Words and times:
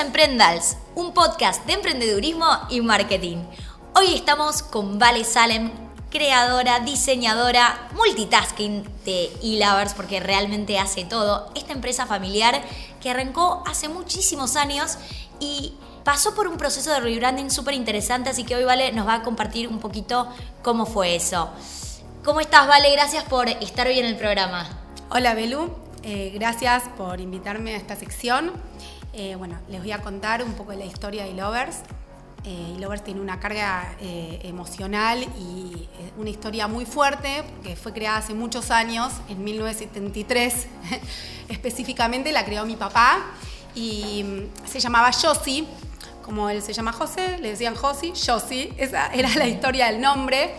Emprendals, 0.00 0.78
un 0.94 1.12
podcast 1.12 1.66
de 1.66 1.74
emprendedurismo 1.74 2.46
y 2.70 2.80
marketing. 2.80 3.44
Hoy 3.94 4.14
estamos 4.14 4.62
con 4.62 4.98
Vale 4.98 5.24
Salem, 5.24 5.70
creadora, 6.10 6.80
diseñadora, 6.80 7.90
multitasking 7.94 8.82
de 9.04 9.30
e-lovers, 9.42 9.92
porque 9.92 10.18
realmente 10.18 10.78
hace 10.78 11.04
todo. 11.04 11.52
Esta 11.54 11.74
empresa 11.74 12.06
familiar 12.06 12.62
que 13.02 13.10
arrancó 13.10 13.62
hace 13.66 13.90
muchísimos 13.90 14.56
años 14.56 14.96
y 15.38 15.74
pasó 16.02 16.34
por 16.34 16.48
un 16.48 16.56
proceso 16.56 16.90
de 16.90 17.00
rebranding 17.00 17.50
súper 17.50 17.74
interesante, 17.74 18.30
así 18.30 18.44
que 18.44 18.56
hoy 18.56 18.64
Vale 18.64 18.92
nos 18.92 19.06
va 19.06 19.16
a 19.16 19.22
compartir 19.22 19.68
un 19.68 19.80
poquito 19.80 20.28
cómo 20.62 20.86
fue 20.86 21.14
eso. 21.14 21.50
¿Cómo 22.24 22.40
estás, 22.40 22.66
Vale? 22.66 22.90
Gracias 22.92 23.24
por 23.24 23.48
estar 23.48 23.86
hoy 23.86 23.98
en 23.98 24.06
el 24.06 24.16
programa. 24.16 24.66
Hola, 25.10 25.34
Belú. 25.34 25.70
Eh, 26.02 26.30
gracias 26.34 26.84
por 26.96 27.20
invitarme 27.20 27.74
a 27.74 27.76
esta 27.76 27.96
sección. 27.96 28.52
Eh, 29.12 29.34
bueno, 29.36 29.58
les 29.68 29.80
voy 29.80 29.90
a 29.92 30.00
contar 30.02 30.42
un 30.44 30.52
poco 30.52 30.70
de 30.70 30.78
la 30.78 30.84
historia 30.84 31.24
de 31.24 31.34
Lovers. 31.34 31.78
Eh, 32.44 32.76
Lovers 32.78 33.02
tiene 33.02 33.20
una 33.20 33.40
carga 33.40 33.96
eh, 34.00 34.40
emocional 34.44 35.22
y 35.38 35.88
una 36.16 36.30
historia 36.30 36.68
muy 36.68 36.86
fuerte, 36.86 37.42
porque 37.42 37.76
fue 37.76 37.92
creada 37.92 38.18
hace 38.18 38.34
muchos 38.34 38.70
años, 38.70 39.12
en 39.28 39.42
1973 39.44 40.66
específicamente, 41.48 42.32
la 42.32 42.44
creó 42.44 42.64
mi 42.64 42.76
papá 42.76 43.18
y 43.74 44.24
mm, 44.24 44.66
se 44.66 44.80
llamaba 44.80 45.10
Josie, 45.12 45.66
como 46.22 46.48
él 46.48 46.62
se 46.62 46.72
llama 46.72 46.92
José, 46.92 47.38
le 47.38 47.50
decían 47.50 47.74
Josie, 47.74 48.12
Josie, 48.14 48.72
esa 48.78 49.08
era 49.12 49.28
la 49.34 49.48
historia 49.48 49.86
del 49.86 50.00
nombre. 50.00 50.54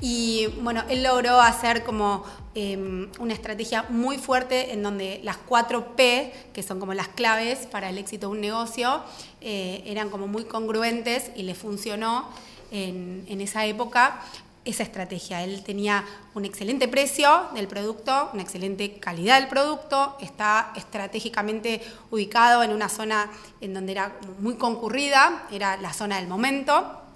Y 0.00 0.46
bueno, 0.62 0.84
él 0.88 1.02
logró 1.02 1.40
hacer 1.40 1.82
como 1.82 2.24
Em, 2.60 3.08
una 3.20 3.34
estrategia 3.34 3.84
muy 3.88 4.18
fuerte 4.18 4.72
en 4.72 4.82
donde 4.82 5.20
las 5.22 5.36
cuatro 5.36 5.94
P, 5.94 6.32
que 6.52 6.64
son 6.64 6.80
como 6.80 6.92
las 6.92 7.06
claves 7.06 7.68
para 7.68 7.88
el 7.88 7.98
éxito 7.98 8.26
de 8.26 8.32
un 8.32 8.40
negocio, 8.40 9.00
eh, 9.40 9.84
eran 9.86 10.10
como 10.10 10.26
muy 10.26 10.42
congruentes 10.42 11.30
y 11.36 11.44
le 11.44 11.54
funcionó 11.54 12.28
en, 12.72 13.40
esa 13.40 13.64
época 13.64 14.24
esa 14.64 14.82
estrategia. 14.82 15.44
Él 15.44 15.62
tenía 15.62 16.04
un 16.34 16.44
excelente 16.44 16.88
precio 16.88 17.42
del 17.54 17.68
producto, 17.68 18.30
una 18.32 18.42
excelente 18.42 18.94
calidad 18.94 19.38
del 19.38 19.48
producto, 19.48 20.16
está 20.20 20.72
estratégicamente 20.74 21.80
ubicado 22.10 22.64
en 22.64 22.72
una 22.72 22.88
zona 22.88 23.30
en 23.60 23.72
donde 23.72 23.92
era 23.92 24.16
muy 24.40 24.56
concurrida, 24.56 25.46
era 25.52 25.76
la 25.76 25.92
zona 25.92 26.16
del 26.16 26.26
momento. 26.26 27.07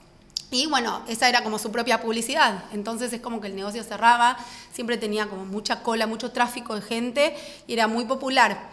Y 0.53 0.67
bueno, 0.67 1.03
esa 1.09 1.31
era 1.31 1.43
como 1.43 1.59
su 1.59 1.73
propia 1.73 2.03
publicidad. 2.03 2.65
Entonces 2.73 3.13
es 3.13 3.23
como 3.23 3.41
que 3.41 3.49
el 3.49 3.57
negocio 3.57 3.83
cerraba, 3.83 4.37
siempre 4.71 4.99
tenía 4.99 5.27
como 5.27 5.47
mucha 5.47 5.83
cola, 5.83 6.07
mucho 6.07 6.31
tráfico 6.31 6.75
de 6.75 6.83
gente 6.83 7.35
y 7.67 7.73
era 7.73 7.89
muy 7.89 8.05
popular. 8.05 8.71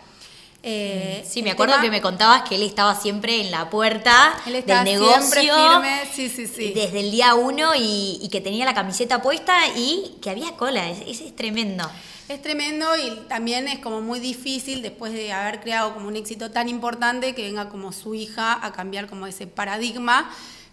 Eh, 0.61 1.25
sí, 1.25 1.41
me 1.41 1.51
acuerdo 1.51 1.79
que 1.79 1.89
me 1.89 2.01
contabas 2.01 2.41
que 2.41 2.55
él 2.55 2.63
estaba 2.63 2.93
siempre 2.93 3.39
en 3.39 3.49
la 3.49 3.69
puerta 3.69 4.37
del 4.45 4.83
negocio. 4.83 5.21
Siempre 5.21 5.41
firme, 5.41 6.01
sí, 6.13 6.27
sí, 6.27 6.47
sí. 6.47 6.73
Desde 6.73 6.99
el 6.99 7.11
día 7.11 7.33
uno 7.35 7.71
y, 7.77 8.27
que 8.29 8.41
tenía 8.41 8.65
la 8.65 8.73
camiseta 8.73 9.21
puesta 9.21 9.57
y 9.77 10.17
que 10.21 10.29
había 10.29 10.51
cola. 10.57 10.89
Es, 10.89 11.21
es 11.21 11.33
tremendo. 11.33 11.89
Es 12.27 12.41
tremendo 12.41 12.85
y 12.97 13.21
también 13.29 13.69
es 13.69 13.79
como 13.79 14.01
muy 14.01 14.19
difícil 14.19 14.81
después 14.81 15.13
de 15.13 15.31
haber 15.31 15.61
creado 15.61 15.93
como 15.93 16.09
un 16.09 16.17
éxito 16.17 16.51
tan 16.51 16.67
importante 16.67 17.33
que 17.33 17.43
venga 17.43 17.69
como 17.69 17.93
su 17.93 18.13
hija 18.13 18.59
a 18.61 18.73
cambiar 18.73 19.07
como 19.07 19.27
ese 19.27 19.47
paradigma 19.47 20.29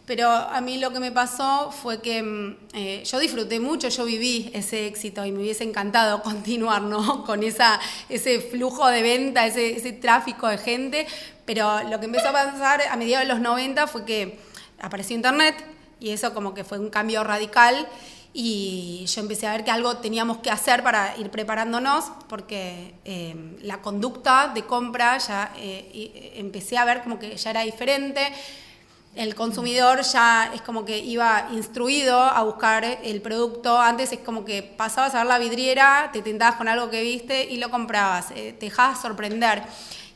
pero 0.07 0.31
a 0.31 0.61
mí 0.61 0.79
lo 0.79 0.93
que 0.93 1.01
me 1.01 1.11
pasó 1.11 1.73
fue 1.73 2.01
que 2.01 2.23
mm, 2.23 2.57
eh, 2.75 3.03
yo 3.05 3.19
disfruté 3.19 3.59
mucho, 3.59 3.89
yo 3.89 4.05
viví 4.05 4.51
ese 4.55 4.87
éxito 4.87 5.25
y 5.27 5.33
me 5.33 5.41
hubiese 5.41 5.65
encantado 5.65 6.23
continuar 6.25 6.83
¿no? 6.83 7.25
con 7.25 7.43
esa, 7.43 7.81
ese 8.09 8.41
flujo 8.41 8.87
de 8.87 9.03
venta, 9.03 9.47
ese, 9.47 9.77
ese 9.77 9.93
tráfico 9.93 10.47
de 10.47 10.59
gente, 10.59 11.07
pero 11.45 11.83
lo 11.91 11.99
que 11.99 12.07
empezó 12.07 12.29
a 12.29 12.33
pasar 12.33 12.83
a 12.89 12.97
mediados 12.97 13.27
de 13.27 13.35
los 13.35 13.43
90 13.43 13.87
fue 13.89 14.05
que 14.05 14.39
apareció 14.81 15.17
Internet 15.17 15.57
y 15.99 16.11
eso 16.11 16.33
como 16.33 16.55
que 16.55 16.63
fue 16.65 16.79
un 16.79 16.91
cambio 16.91 17.25
radical. 17.25 17.87
Y 18.39 19.07
yo 19.07 19.23
empecé 19.23 19.47
a 19.47 19.53
ver 19.53 19.65
que 19.65 19.71
algo 19.71 19.97
teníamos 19.97 20.39
que 20.39 20.51
hacer 20.51 20.83
para 20.83 21.17
ir 21.17 21.31
preparándonos 21.31 22.05
porque 22.29 22.93
eh, 23.07 23.35
la 23.63 23.81
conducta 23.81 24.49
de 24.55 24.67
compra 24.67 25.17
ya 25.17 25.55
eh, 25.57 26.35
empecé 26.37 26.77
a 26.77 26.85
ver 26.85 27.03
como 27.03 27.19
que 27.19 27.35
ya 27.35 27.49
era 27.49 27.63
diferente 27.63 28.21
el 29.17 29.35
consumidor 29.35 30.03
ya 30.03 30.53
es 30.55 30.61
como 30.61 30.85
que 30.85 30.99
iba 30.99 31.49
instruido 31.53 32.21
a 32.21 32.43
buscar 32.43 32.85
el 32.85 33.23
producto. 33.23 33.81
Antes 33.81 34.13
es 34.13 34.19
como 34.21 34.45
que 34.45 34.63
pasabas 34.63 35.15
a 35.15 35.19
ver 35.19 35.27
la 35.27 35.39
vidriera, 35.39 36.11
te 36.13 36.21
tentabas 36.21 36.57
con 36.57 36.69
algo 36.69 36.91
que 36.91 37.03
viste 37.03 37.45
y 37.45 37.57
lo 37.57 37.71
comprabas. 37.71 38.31
Eh, 38.33 38.55
te 38.59 38.67
dejabas 38.67 39.01
sorprender. 39.01 39.63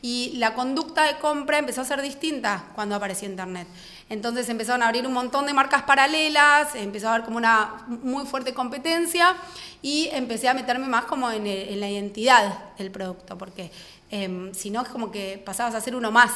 Y 0.03 0.35
la 0.37 0.55
conducta 0.55 1.05
de 1.05 1.19
compra 1.19 1.59
empezó 1.59 1.81
a 1.81 1.85
ser 1.85 2.03
distinta 2.03 2.65
cuando 2.75 2.95
apareció 2.95 3.29
Internet. 3.29 3.69
Entonces 4.11 4.49
empezaron 4.49 4.83
a 4.83 4.89
abrir 4.89 5.07
un 5.07 5.13
montón 5.15 5.47
de 5.47 5.55
marcas 5.55 5.83
paralelas, 5.83 6.75
empezó 6.75 7.09
a 7.09 7.15
haber 7.15 7.25
como 7.25 7.39
una 7.39 7.87
muy 7.87 8.27
fuerte 8.27 8.53
competencia 8.53 9.37
y 9.83 10.09
empecé 10.13 10.49
a 10.49 10.55
meterme 10.55 10.89
más 10.89 11.05
como 11.05 11.31
en, 11.31 11.45
la 11.81 11.89
identidad 11.89 12.75
del 12.77 12.91
producto, 12.91 13.39
porque 13.39 13.71
em, 14.11 14.53
si 14.53 14.71
no 14.71 14.83
es 14.83 14.89
como 14.89 15.11
que 15.11 15.41
pasabas 15.45 15.75
a 15.75 15.81
ser 15.81 15.95
uno 15.95 16.11
más 16.11 16.33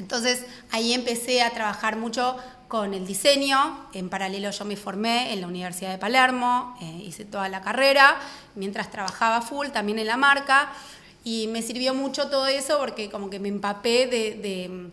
entonces 0.00 0.44
ahí 0.72 0.92
empecé 0.94 1.42
a 1.42 1.50
trabajar 1.50 1.96
mucho 1.96 2.36
con 2.68 2.94
el 2.94 3.06
diseño, 3.06 3.86
en 3.92 4.08
paralelo 4.08 4.50
yo 4.50 4.64
me 4.64 4.76
formé 4.76 5.32
en 5.32 5.40
la 5.40 5.48
Universidad 5.48 5.90
de 5.90 5.98
Palermo, 5.98 6.76
eh, 6.80 7.02
hice 7.04 7.24
toda 7.24 7.48
la 7.48 7.60
carrera, 7.60 8.16
mientras 8.54 8.90
trabajaba 8.90 9.42
full 9.42 9.68
también 9.68 9.98
en 9.98 10.06
la 10.06 10.16
marca, 10.16 10.72
y 11.22 11.48
me 11.48 11.62
sirvió 11.62 11.94
mucho 11.94 12.30
todo 12.30 12.46
eso 12.46 12.78
porque 12.78 13.10
como 13.10 13.28
que 13.28 13.40
me 13.40 13.48
empapé 13.48 14.06
de, 14.06 14.90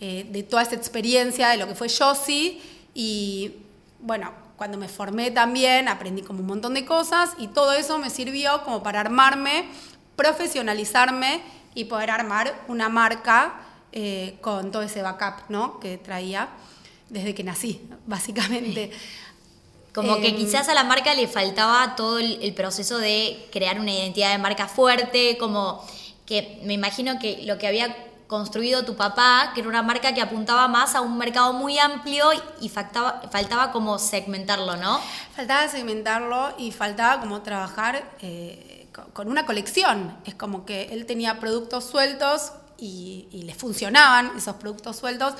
eh, 0.00 0.42
toda 0.48 0.62
esa 0.62 0.74
experiencia, 0.76 1.48
de 1.48 1.58
lo 1.58 1.66
que 1.66 1.74
fue 1.74 1.88
Josie, 1.88 2.60
y 2.94 3.56
bueno, 4.00 4.32
cuando 4.56 4.78
me 4.78 4.88
formé 4.88 5.30
también 5.30 5.88
aprendí 5.88 6.22
como 6.22 6.40
un 6.40 6.46
montón 6.46 6.74
de 6.74 6.86
cosas, 6.86 7.30
y 7.38 7.48
todo 7.48 7.72
eso 7.72 7.98
me 7.98 8.08
sirvió 8.08 8.62
como 8.62 8.82
para 8.82 9.00
armarme, 9.00 9.68
profesionalizarme 10.14 11.42
y 11.74 11.84
poder 11.84 12.10
armar 12.10 12.54
una 12.68 12.88
marca 12.88 13.65
eh, 13.92 14.36
con 14.40 14.70
todo 14.70 14.82
ese 14.82 15.02
backup 15.02 15.48
¿no? 15.48 15.80
que 15.80 15.98
traía 15.98 16.48
desde 17.08 17.34
que 17.34 17.44
nací, 17.44 17.80
básicamente. 18.06 18.90
Como 19.94 20.20
que 20.20 20.28
em, 20.28 20.36
quizás 20.36 20.68
a 20.68 20.74
la 20.74 20.84
marca 20.84 21.14
le 21.14 21.26
faltaba 21.26 21.96
todo 21.96 22.18
el, 22.18 22.52
proceso 22.54 22.98
de 22.98 23.48
crear 23.50 23.80
una 23.80 23.92
identidad 23.92 24.32
de 24.32 24.38
marca 24.38 24.68
fuerte, 24.68 25.38
como 25.38 25.82
que 26.26 26.60
me 26.64 26.74
imagino 26.74 27.18
que 27.18 27.42
lo 27.44 27.56
que 27.56 27.66
había 27.66 27.96
construido 28.26 28.84
tu 28.84 28.96
papá, 28.96 29.52
que 29.54 29.60
era 29.60 29.68
una 29.70 29.82
marca 29.82 30.12
que 30.12 30.20
apuntaba 30.20 30.68
más 30.68 30.94
a 30.94 31.00
un 31.00 31.16
mercado 31.16 31.54
muy 31.54 31.78
amplio 31.78 32.26
y 32.60 32.68
faltaba, 32.68 33.22
faltaba 33.30 33.72
como 33.72 33.98
segmentarlo, 33.98 34.76
¿no? 34.76 35.00
Faltaba 35.34 35.66
segmentarlo 35.68 36.52
y 36.58 36.72
faltaba 36.72 37.20
como 37.20 37.40
trabajar 37.40 38.04
eh, 38.20 38.88
con 39.14 39.28
una 39.28 39.46
colección. 39.46 40.14
Es 40.26 40.34
como 40.34 40.66
que 40.66 40.92
él 40.92 41.06
tenía 41.06 41.40
productos 41.40 41.84
sueltos 41.84 42.52
y, 42.78 43.28
y 43.32 43.42
les 43.42 43.56
funcionaban 43.56 44.32
esos 44.36 44.56
productos 44.56 44.96
sueltos, 44.96 45.34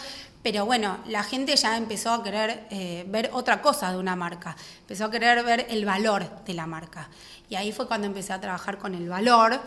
pero 0.47 0.65
bueno, 0.65 0.99
la 1.09 1.25
gente 1.25 1.57
ya 1.57 1.77
empezó 1.77 2.13
a 2.13 2.23
querer 2.23 2.69
eh, 2.71 3.05
ver 3.09 3.31
otra 3.33 3.61
cosa 3.61 3.91
de 3.91 3.99
una 3.99 4.15
marca, 4.15 4.57
empezó 4.79 5.07
a 5.07 5.11
querer 5.11 5.43
ver 5.43 5.67
el 5.71 5.85
valor 5.85 6.45
de 6.45 6.55
la 6.55 6.69
marca. 6.69 7.09
Y 7.51 7.57
ahí 7.57 7.73
fue 7.73 7.89
cuando 7.89 8.07
empecé 8.07 8.33
a 8.33 8.41
trabajar 8.41 8.79
con 8.79 8.95
el 8.95 9.09
valor 9.09 9.61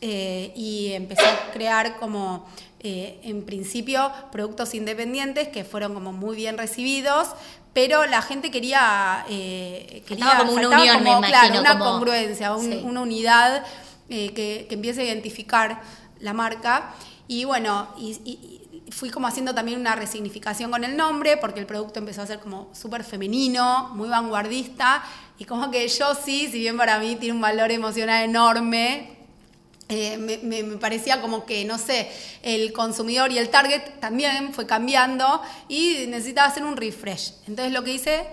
eh, 0.00 0.52
y 0.54 0.92
empecé 0.92 1.26
a 1.26 1.50
crear 1.50 1.96
como, 1.96 2.48
eh, 2.78 3.18
en 3.24 3.44
principio, 3.44 4.12
productos 4.30 4.72
independientes 4.74 5.48
que 5.48 5.64
fueron 5.64 5.94
como 5.94 6.12
muy 6.12 6.36
bien 6.36 6.56
recibidos, 6.56 7.30
pero 7.72 8.06
la 8.06 8.22
gente 8.22 8.52
quería... 8.52 9.24
quería 9.26 10.36
como 10.38 10.52
una 10.52 10.68
unión, 10.68 11.02
me 11.02 11.10
imagino, 11.10 11.58
una 11.58 11.76
congruencia, 11.76 12.54
una 12.54 13.00
unidad 13.00 13.64
que, 14.08 14.66
que 14.68 14.74
empiece 14.76 15.00
a 15.00 15.04
identificar 15.06 15.82
la 16.20 16.32
marca. 16.32 16.94
Y 17.28 17.44
bueno, 17.44 17.88
fui 18.90 19.10
como 19.10 19.26
haciendo 19.26 19.54
también 19.54 19.80
una 19.80 19.94
resignificación 19.94 20.70
con 20.70 20.84
el 20.84 20.96
nombre, 20.96 21.36
porque 21.36 21.60
el 21.60 21.66
producto 21.66 21.98
empezó 21.98 22.22
a 22.22 22.26
ser 22.26 22.40
como 22.40 22.68
súper 22.74 23.04
femenino, 23.04 23.90
muy 23.94 24.08
vanguardista, 24.08 25.02
y 25.38 25.44
como 25.44 25.70
que 25.70 25.86
yo 25.88 26.14
sí, 26.14 26.48
si 26.50 26.58
bien 26.58 26.76
para 26.76 26.98
mí 26.98 27.16
tiene 27.16 27.34
un 27.34 27.40
valor 27.40 27.70
emocional 27.70 28.24
enorme, 28.24 29.20
eh, 29.88 30.18
me, 30.18 30.62
parecía 30.76 31.20
como 31.20 31.44
que, 31.44 31.64
no 31.64 31.76
sé, 31.76 32.08
el 32.42 32.72
consumidor 32.72 33.32
y 33.32 33.38
el 33.38 33.48
target 33.48 33.98
también 33.98 34.54
fue 34.54 34.64
cambiando 34.64 35.42
y 35.68 36.06
necesitaba 36.06 36.46
hacer 36.46 36.64
un 36.64 36.76
refresh. 36.76 37.32
Entonces 37.48 37.72
lo 37.72 37.82
que 37.82 37.94
hice 37.94 38.24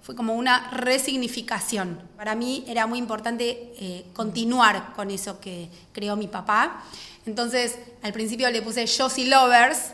fue 0.00 0.16
como 0.16 0.34
una 0.34 0.70
resignificación. 0.70 2.00
Para 2.16 2.34
mí 2.34 2.64
era 2.66 2.86
muy 2.86 2.98
importante 2.98 3.74
eh, 3.78 4.06
continuar 4.14 4.94
con 4.94 5.10
eso 5.10 5.38
que 5.38 5.68
creó 5.92 6.16
mi 6.16 6.28
papá. 6.28 6.82
Entonces, 7.26 7.78
al 8.02 8.12
principio 8.12 8.50
le 8.50 8.62
puse 8.62 8.86
Josie 8.86 9.26
Lovers 9.26 9.92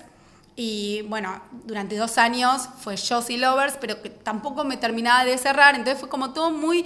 y 0.56 1.02
bueno, 1.02 1.40
durante 1.64 1.96
dos 1.96 2.18
años 2.18 2.62
fue 2.80 2.96
Josie 2.96 3.38
Lovers, 3.38 3.74
pero 3.80 4.02
que 4.02 4.10
tampoco 4.10 4.64
me 4.64 4.76
terminaba 4.76 5.24
de 5.24 5.38
cerrar, 5.38 5.74
entonces 5.74 6.00
fue 6.00 6.08
como 6.08 6.32
todo 6.32 6.50
muy... 6.50 6.84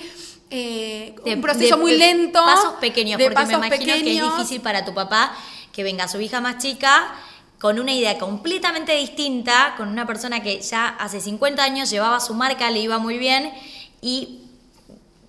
Eh, 0.50 1.14
un 1.24 1.40
proceso 1.40 1.78
muy 1.78 1.96
lento. 1.96 2.44
Pasos 2.44 2.74
pequeños, 2.74 3.18
porque 3.22 3.46
me 3.46 3.54
imagino 3.54 3.94
que 3.94 4.18
es 4.18 4.22
difícil 4.22 4.60
para 4.60 4.84
tu 4.84 4.92
papá 4.92 5.34
que 5.72 5.82
venga 5.82 6.06
su 6.06 6.20
hija 6.20 6.42
más 6.42 6.58
chica 6.58 7.14
con 7.62 7.78
una 7.78 7.92
idea 7.92 8.18
completamente 8.18 8.92
distinta, 8.96 9.74
con 9.76 9.88
una 9.88 10.04
persona 10.04 10.42
que 10.42 10.60
ya 10.60 10.88
hace 10.88 11.20
50 11.20 11.62
años 11.62 11.90
llevaba 11.90 12.18
su 12.18 12.34
marca, 12.34 12.68
le 12.70 12.80
iba 12.80 12.98
muy 12.98 13.18
bien 13.18 13.52
y 14.00 14.40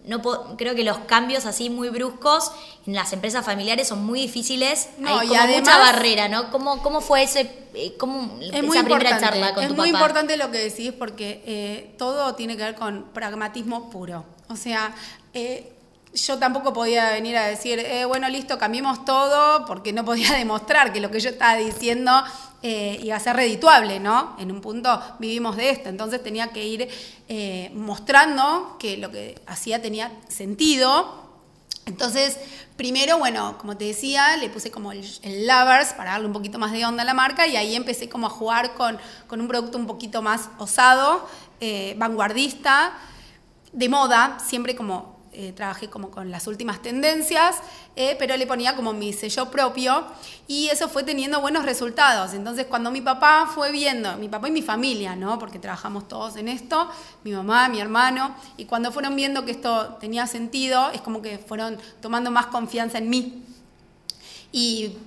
no 0.05 0.21
creo 0.57 0.75
que 0.75 0.83
los 0.83 0.99
cambios 0.99 1.45
así 1.45 1.69
muy 1.69 1.89
bruscos 1.89 2.51
en 2.85 2.93
las 2.93 3.13
empresas 3.13 3.45
familiares 3.45 3.87
son 3.87 4.05
muy 4.05 4.21
difíciles. 4.21 4.89
Hay 5.05 5.27
como 5.27 5.47
mucha 5.47 5.77
barrera, 5.77 6.27
¿no? 6.27 6.51
¿Cómo, 6.51 6.81
cómo 6.83 7.01
fue 7.01 7.23
ese, 7.23 7.49
eh, 7.73 7.95
cómo, 7.97 8.39
esa 8.41 8.83
primera 8.83 9.19
charla 9.19 9.53
con 9.53 9.63
es 9.63 9.69
tu 9.69 9.75
papá? 9.75 9.87
Es 9.87 9.91
muy 9.93 9.99
importante 9.99 10.37
lo 10.37 10.51
que 10.51 10.57
decís 10.57 10.91
porque 10.91 11.41
eh, 11.45 11.95
todo 11.97 12.35
tiene 12.35 12.57
que 12.57 12.63
ver 12.63 12.75
con 12.75 13.05
pragmatismo 13.13 13.89
puro. 13.89 14.25
O 14.49 14.55
sea, 14.55 14.93
eh, 15.33 15.73
yo 16.13 16.37
tampoco 16.37 16.73
podía 16.73 17.11
venir 17.11 17.37
a 17.37 17.45
decir, 17.45 17.79
eh, 17.79 18.05
bueno, 18.05 18.29
listo, 18.29 18.57
cambiemos 18.57 19.03
todo, 19.05 19.65
porque 19.65 19.93
no 19.93 20.05
podía 20.05 20.33
demostrar 20.37 20.93
que 20.93 21.01
lo 21.01 21.09
que 21.11 21.19
yo 21.19 21.29
estaba 21.29 21.55
diciendo 21.55 22.23
eh, 22.65 22.97
iba 23.03 23.17
a 23.17 23.19
ser 23.19 23.35
redituable, 23.35 23.99
¿no? 23.99 24.37
En 24.39 24.49
un 24.49 24.61
punto 24.61 25.01
vivimos 25.19 25.57
de 25.57 25.69
esto, 25.69 25.89
entonces 25.89 26.23
tenía 26.23 26.47
que 26.47 26.65
ir 26.65 26.87
eh, 27.27 27.69
mostrando 27.75 28.77
que 28.79 28.95
lo 28.95 29.11
que 29.11 29.37
hacía 29.45 29.81
tenía 29.81 30.11
sentido. 30.29 31.21
Entonces, 31.85 32.39
primero, 32.77 33.17
bueno, 33.17 33.57
como 33.57 33.75
te 33.75 33.83
decía, 33.83 34.37
le 34.37 34.49
puse 34.49 34.71
como 34.71 34.93
el, 34.93 35.05
Lovers 35.45 35.91
para 35.93 36.11
darle 36.11 36.27
un 36.27 36.31
poquito 36.31 36.57
más 36.57 36.71
de 36.71 36.85
onda 36.85 37.03
a 37.03 37.05
la 37.05 37.13
marca 37.13 37.45
y 37.47 37.57
ahí 37.57 37.75
empecé 37.75 38.07
como 38.07 38.27
a 38.27 38.29
jugar 38.29 38.75
con, 38.75 38.97
con 39.27 39.41
un 39.41 39.49
producto 39.49 39.77
un 39.77 39.85
poquito 39.85 40.21
más 40.21 40.49
osado, 40.57 41.27
vanguardista, 41.97 42.93
de 43.73 43.89
moda, 43.89 44.37
siempre 44.39 44.75
como 44.75 45.12
eh, 45.33 45.53
trabajé 45.55 45.89
como 45.89 46.11
con 46.11 46.31
las 46.31 46.47
últimas 46.47 46.81
tendencias, 46.81 47.57
eh, 47.95 48.15
pero 48.19 48.37
le 48.37 48.47
ponía 48.47 48.75
como 48.75 48.93
mi 48.93 49.13
sello 49.13 49.49
propio 49.49 50.05
y 50.47 50.67
eso 50.69 50.89
fue 50.89 51.03
teniendo 51.03 51.41
buenos 51.41 51.65
resultados. 51.65 52.33
Entonces 52.33 52.65
cuando 52.67 52.91
mi 52.91 53.01
papá 53.01 53.49
fue 53.53 53.71
viendo, 53.71 54.15
mi 54.17 54.29
papá 54.29 54.47
y 54.47 54.51
mi 54.51 54.61
familia, 54.61 55.15
¿no? 55.15 55.39
porque 55.39 55.59
trabajamos 55.59 56.07
todos 56.07 56.35
en 56.35 56.47
esto, 56.47 56.89
mi 57.23 57.31
mamá, 57.31 57.69
mi 57.69 57.79
hermano, 57.79 58.35
y 58.57 58.65
cuando 58.65 58.91
fueron 58.91 59.15
viendo 59.15 59.45
que 59.45 59.51
esto 59.51 59.97
tenía 59.99 60.27
sentido, 60.27 60.91
es 60.91 61.01
como 61.01 61.21
que 61.21 61.37
fueron 61.37 61.77
tomando 62.01 62.31
más 62.31 62.47
confianza 62.47 62.97
en 62.97 63.09
mí. 63.09 63.43
Y 64.51 64.97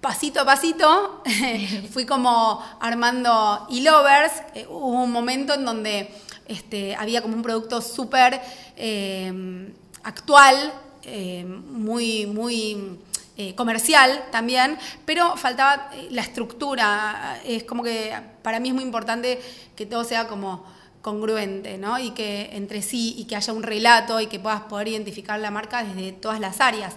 pasito 0.00 0.40
a 0.40 0.44
pasito 0.44 1.22
fui 1.90 2.06
como 2.06 2.62
armando 2.80 3.66
e-lovers. 3.70 4.32
Eh, 4.54 4.66
hubo 4.68 5.02
un 5.02 5.10
momento 5.10 5.54
en 5.54 5.64
donde 5.64 6.14
este, 6.48 6.94
había 6.94 7.22
como 7.22 7.34
un 7.34 7.42
producto 7.42 7.80
súper 7.80 8.40
eh, 8.76 9.72
actual, 10.02 10.72
eh, 11.02 11.44
muy, 11.44 12.26
muy 12.26 12.98
eh, 13.36 13.54
comercial 13.54 14.26
también, 14.30 14.78
pero 15.04 15.36
faltaba 15.36 15.90
la 16.10 16.22
estructura. 16.22 17.40
Es 17.44 17.64
como 17.64 17.82
que 17.82 18.12
para 18.42 18.60
mí 18.60 18.68
es 18.68 18.74
muy 18.74 18.84
importante 18.84 19.40
que 19.74 19.86
todo 19.86 20.04
sea 20.04 20.26
como 20.26 20.64
congruente, 21.02 21.78
¿no? 21.78 21.98
Y 21.98 22.10
que 22.10 22.50
entre 22.52 22.82
sí, 22.82 23.14
y 23.18 23.24
que 23.26 23.36
haya 23.36 23.52
un 23.52 23.62
relato 23.62 24.20
y 24.20 24.26
que 24.26 24.40
puedas 24.40 24.62
poder 24.62 24.88
identificar 24.88 25.38
la 25.38 25.50
marca 25.50 25.84
desde 25.84 26.12
todas 26.12 26.40
las 26.40 26.60
áreas. 26.60 26.94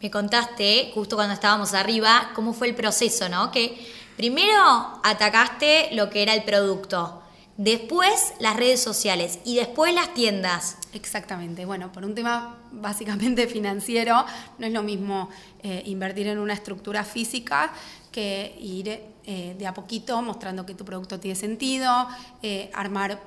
Me 0.00 0.10
contaste, 0.10 0.90
justo 0.94 1.16
cuando 1.16 1.34
estábamos 1.34 1.74
arriba, 1.74 2.30
cómo 2.34 2.52
fue 2.52 2.68
el 2.68 2.74
proceso, 2.74 3.28
¿no? 3.28 3.50
Que 3.50 3.76
primero 4.16 5.00
atacaste 5.02 5.88
lo 5.92 6.08
que 6.10 6.22
era 6.22 6.34
el 6.34 6.44
producto 6.44 7.19
después 7.60 8.32
las 8.38 8.56
redes 8.56 8.82
sociales 8.82 9.38
y 9.44 9.56
después 9.56 9.94
las 9.94 10.14
tiendas. 10.14 10.78
Exactamente. 10.94 11.66
Bueno, 11.66 11.92
por 11.92 12.06
un 12.06 12.14
tema 12.14 12.56
básicamente 12.72 13.46
financiero, 13.48 14.24
no 14.58 14.66
es 14.66 14.72
lo 14.72 14.82
mismo 14.82 15.28
eh, 15.62 15.82
invertir 15.84 16.26
en 16.28 16.38
una 16.38 16.54
estructura 16.54 17.04
física 17.04 17.72
que 18.10 18.56
ir 18.58 18.88
eh, 19.26 19.54
de 19.58 19.66
a 19.66 19.74
poquito 19.74 20.22
mostrando 20.22 20.64
que 20.64 20.74
tu 20.74 20.86
producto 20.86 21.20
tiene 21.20 21.34
sentido, 21.34 22.08
eh, 22.42 22.70
armar 22.72 23.20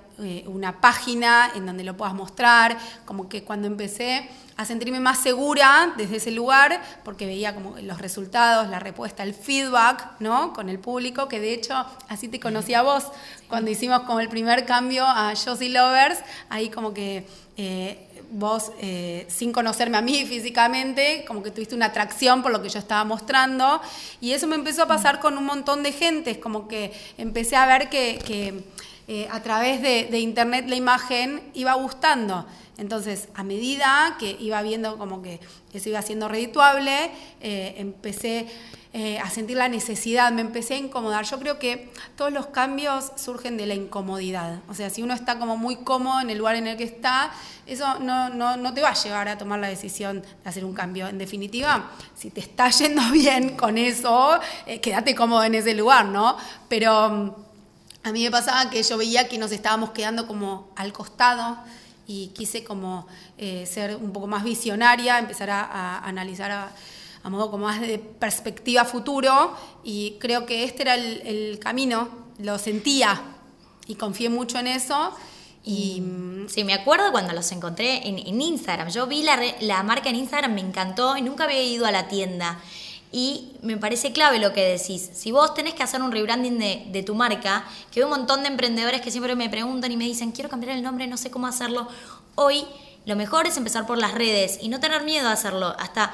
una 0.48 0.80
página 0.80 1.52
en 1.56 1.66
donde 1.66 1.84
lo 1.84 1.98
puedas 1.98 2.14
mostrar, 2.14 2.78
como 3.06 3.28
que 3.30 3.44
cuando 3.44 3.68
empecé 3.68 4.30
a 4.56 4.66
sentirme 4.66 5.00
más 5.00 5.20
segura 5.20 5.94
desde 5.98 6.18
ese 6.18 6.32
lugar, 6.32 6.82
porque 7.04 7.26
veía 7.26 7.56
como 7.56 7.76
los 7.80 8.00
resultados, 8.00 8.70
la 8.70 8.80
respuesta, 8.80 9.24
el 9.24 9.34
feedback, 9.34 10.20
¿no? 10.20 10.54
Con 10.54 10.70
el 10.70 10.80
público, 10.80 11.28
que 11.28 11.40
de 11.40 11.54
hecho 11.54 11.74
así 12.08 12.28
te 12.28 12.40
conocí 12.40 12.74
a 12.74 12.84
vos, 12.84 13.06
cuando 13.48 13.72
hicimos 13.72 14.02
como 14.02 14.20
el 14.20 14.30
primer 14.30 14.66
cambio 14.66 15.06
a 15.06 15.34
Josie 15.36 15.70
Lovers, 15.70 16.20
ahí 16.50 16.70
como 16.70 16.94
que 16.94 17.26
eh, 17.58 18.08
vos, 18.34 18.72
eh, 18.80 19.26
sin 19.30 19.52
conocerme 19.52 19.98
a 19.98 20.02
mí 20.02 20.26
físicamente, 20.26 21.24
como 21.28 21.44
que 21.44 21.52
tuviste 21.52 21.76
una 21.76 21.88
atracción 21.88 22.42
por 22.42 22.52
lo 22.52 22.62
que 22.62 22.70
yo 22.70 22.80
estaba 22.80 23.04
mostrando, 23.04 23.82
y 24.22 24.34
eso 24.34 24.48
me 24.48 24.56
empezó 24.56 24.84
a 24.84 24.88
pasar 24.88 25.20
con 25.20 25.38
un 25.38 25.46
montón 25.46 25.84
de 25.84 25.92
gente, 25.92 26.40
como 26.40 26.68
que 26.68 26.94
empecé 27.18 27.56
a 27.56 27.66
ver 27.66 27.90
que, 27.90 28.64
eh, 29.08 29.28
a 29.30 29.42
través 29.42 29.82
de, 29.82 30.18
internet 30.20 30.66
la 30.68 30.76
imagen 30.76 31.42
iba 31.54 31.74
gustando. 31.74 32.46
Entonces, 32.78 33.28
a 33.36 33.44
medida 33.44 34.16
que 34.18 34.38
iba 34.40 34.62
viendo 34.62 34.98
como 34.98 35.22
que 35.22 35.40
eso 35.74 35.90
iba 35.90 36.02
siendo 36.02 36.28
redituable, 36.28 37.12
eh, 37.42 37.76
empecé 37.78 38.48
eh, 38.94 39.20
a 39.20 39.30
sentir 39.30 39.58
la 39.58 39.68
necesidad, 39.68 40.32
me 40.32 40.42
empecé 40.42 40.76
a 40.76 40.78
incomodar. 40.78 41.26
Yo 41.26 41.38
creo 41.40 41.60
que 41.60 41.92
todos 42.16 42.32
los 42.32 42.48
cambios 42.48 43.12
surgen 43.18 43.58
de 43.58 43.66
la 43.66 43.74
incomodidad. 43.74 44.62
O 44.70 44.74
sea, 44.74 44.90
si 44.90 45.04
uno 45.04 45.14
está 45.14 45.38
como 45.38 45.58
muy 45.58 45.78
cómodo 45.78 46.22
en 46.22 46.30
el 46.30 46.38
lugar 46.38 46.56
en 46.56 46.68
el 46.68 46.78
que 46.78 46.86
está, 46.86 47.32
eso 47.66 48.00
no, 48.00 48.30
no, 48.30 48.74
te 48.74 48.82
va 48.82 48.90
a 48.90 48.94
llevar 48.94 49.28
a 49.28 49.38
tomar 49.38 49.60
la 49.60 49.68
decisión 49.68 50.22
de 50.22 50.50
hacer 50.50 50.64
un 50.64 50.74
cambio. 50.74 51.08
En 51.08 51.18
definitiva, 51.18 51.92
si 52.16 52.30
te 52.30 52.40
está 52.40 52.70
yendo 52.70 53.02
bien 53.12 53.58
con 53.58 53.78
eso, 53.78 54.40
quédate 54.82 55.14
cómodo 55.14 55.44
en 55.44 55.56
ese 55.56 55.74
lugar, 55.74 56.06
¿no? 56.06 56.38
Pero 56.70 57.10
mm, 57.10 57.43
a 58.04 58.12
mí 58.12 58.24
me 58.24 58.32
pasaba 58.32 58.70
que 58.70 58.84
yo 58.84 58.98
veía 58.98 59.30
que 59.30 59.38
nos 59.38 59.52
estábamos 59.52 59.92
quedando 59.92 60.28
como 60.28 60.70
al 60.76 60.92
costado 60.92 61.58
y 62.06 62.28
quise 62.28 62.64
como 62.64 63.08
eh, 63.38 63.66
ser 63.66 63.96
un 63.96 64.12
poco 64.12 64.28
más 64.28 64.44
visionaria, 64.44 65.20
empezar 65.20 65.50
a, 65.50 66.00
analizar 66.00 66.52
a, 66.52 67.30
modo 67.30 67.50
como 67.50 67.66
más 67.66 67.80
de 67.80 68.00
perspectiva 68.00 68.84
futuro 68.84 69.56
y 69.86 70.18
creo 70.20 70.46
que 70.46 70.66
este 70.66 70.82
era 70.82 70.96
el, 70.96 71.58
camino, 71.60 72.10
lo 72.40 72.60
sentía 72.60 73.22
y 73.88 73.96
confié 73.96 74.28
mucho 74.28 74.60
en 74.60 74.68
eso. 74.68 75.14
Y, 75.64 76.02
mm, 76.02 76.50
sí, 76.50 76.66
me 76.66 76.74
acuerdo 76.74 77.14
cuando 77.14 77.32
los 77.32 77.50
encontré 77.54 78.06
en, 78.06 78.42
Instagram. 78.42 78.90
Yo 78.90 79.08
vi 79.08 79.24
la, 79.24 79.40
la, 79.62 79.82
marca 79.84 80.10
en 80.10 80.18
Instagram, 80.18 80.54
me 80.54 80.60
encantó 80.60 81.16
y 81.16 81.22
nunca 81.22 81.46
había 81.46 81.64
ido 81.64 81.86
a 81.86 81.92
la 81.92 82.10
tienda. 82.10 82.60
Y 83.16 83.58
me 83.62 83.78
parece 83.78 84.12
clave 84.12 84.40
lo 84.40 84.54
que 84.54 84.68
decís. 84.68 85.12
Si 85.14 85.32
vos 85.32 85.54
tenés 85.54 85.76
que 85.76 85.84
hacer 85.84 86.02
un 86.02 86.12
rebranding 86.12 86.58
de, 86.58 86.88
de 86.88 87.04
tu 87.04 87.14
marca, 87.14 87.64
que 87.92 88.00
hay 88.00 88.04
un 88.06 88.10
montón 88.10 88.42
de 88.42 88.48
emprendedores 88.48 89.02
que 89.02 89.12
siempre 89.12 89.36
me 89.36 89.50
preguntan 89.50 89.92
y 89.92 89.98
me 89.98 90.06
dicen, 90.06 90.32
quiero 90.32 90.50
cambiar 90.50 90.76
el 90.76 90.82
nombre, 90.82 91.06
no 91.06 91.16
sé 91.16 91.30
cómo 91.30 91.46
hacerlo. 91.46 91.88
Hoy 92.34 92.66
lo 93.06 93.16
mejor 93.16 93.46
es 93.46 93.56
empezar 93.56 93.86
por 93.86 94.00
las 94.00 94.16
redes 94.16 94.58
y 94.62 94.68
no 94.68 94.80
tener 94.80 95.04
miedo 95.04 95.30
a 95.30 95.34
hacerlo. 95.34 95.76
Hasta 95.78 96.12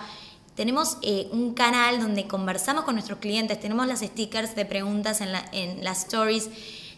tenemos 0.56 0.98
eh, 1.01 1.29
un 1.32 1.53
canal 1.53 2.01
donde 2.01 2.27
conversamos 2.27 2.84
con 2.84 2.96
nuestros 2.96 3.20
clientes, 3.20 3.62
tenemos 3.62 3.88
las 3.88 4.01
stickers 4.01 4.56
de 4.56 4.65
preguntas 4.65 5.22
en, 5.22 5.29
en 5.53 5.86
las 5.86 6.00
stories. 6.00 6.50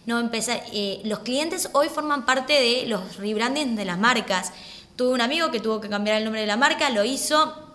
No 0.08 0.17
empezar, 0.17 0.63
eh, 0.74 1.00
los 1.03 1.20
clientes 1.20 1.70
hoy 1.74 1.89
forman 1.89 2.25
parte 2.25 2.53
de 2.53 2.88
los 2.88 3.17
rebrandings 3.17 3.77
de 3.77 3.86
las 3.86 4.00
marcas. 4.00 4.51
Tuve 4.96 5.13
un 5.13 5.22
amigo 5.22 5.51
que 5.51 5.60
tuvo 5.60 5.79
que 5.79 5.89
cambiar 5.89 6.17
el 6.17 6.24
nombre 6.24 6.41
de 6.41 6.48
la 6.48 6.58
marca, 6.58 6.89
lo 6.89 7.03
hizo, 7.03 7.71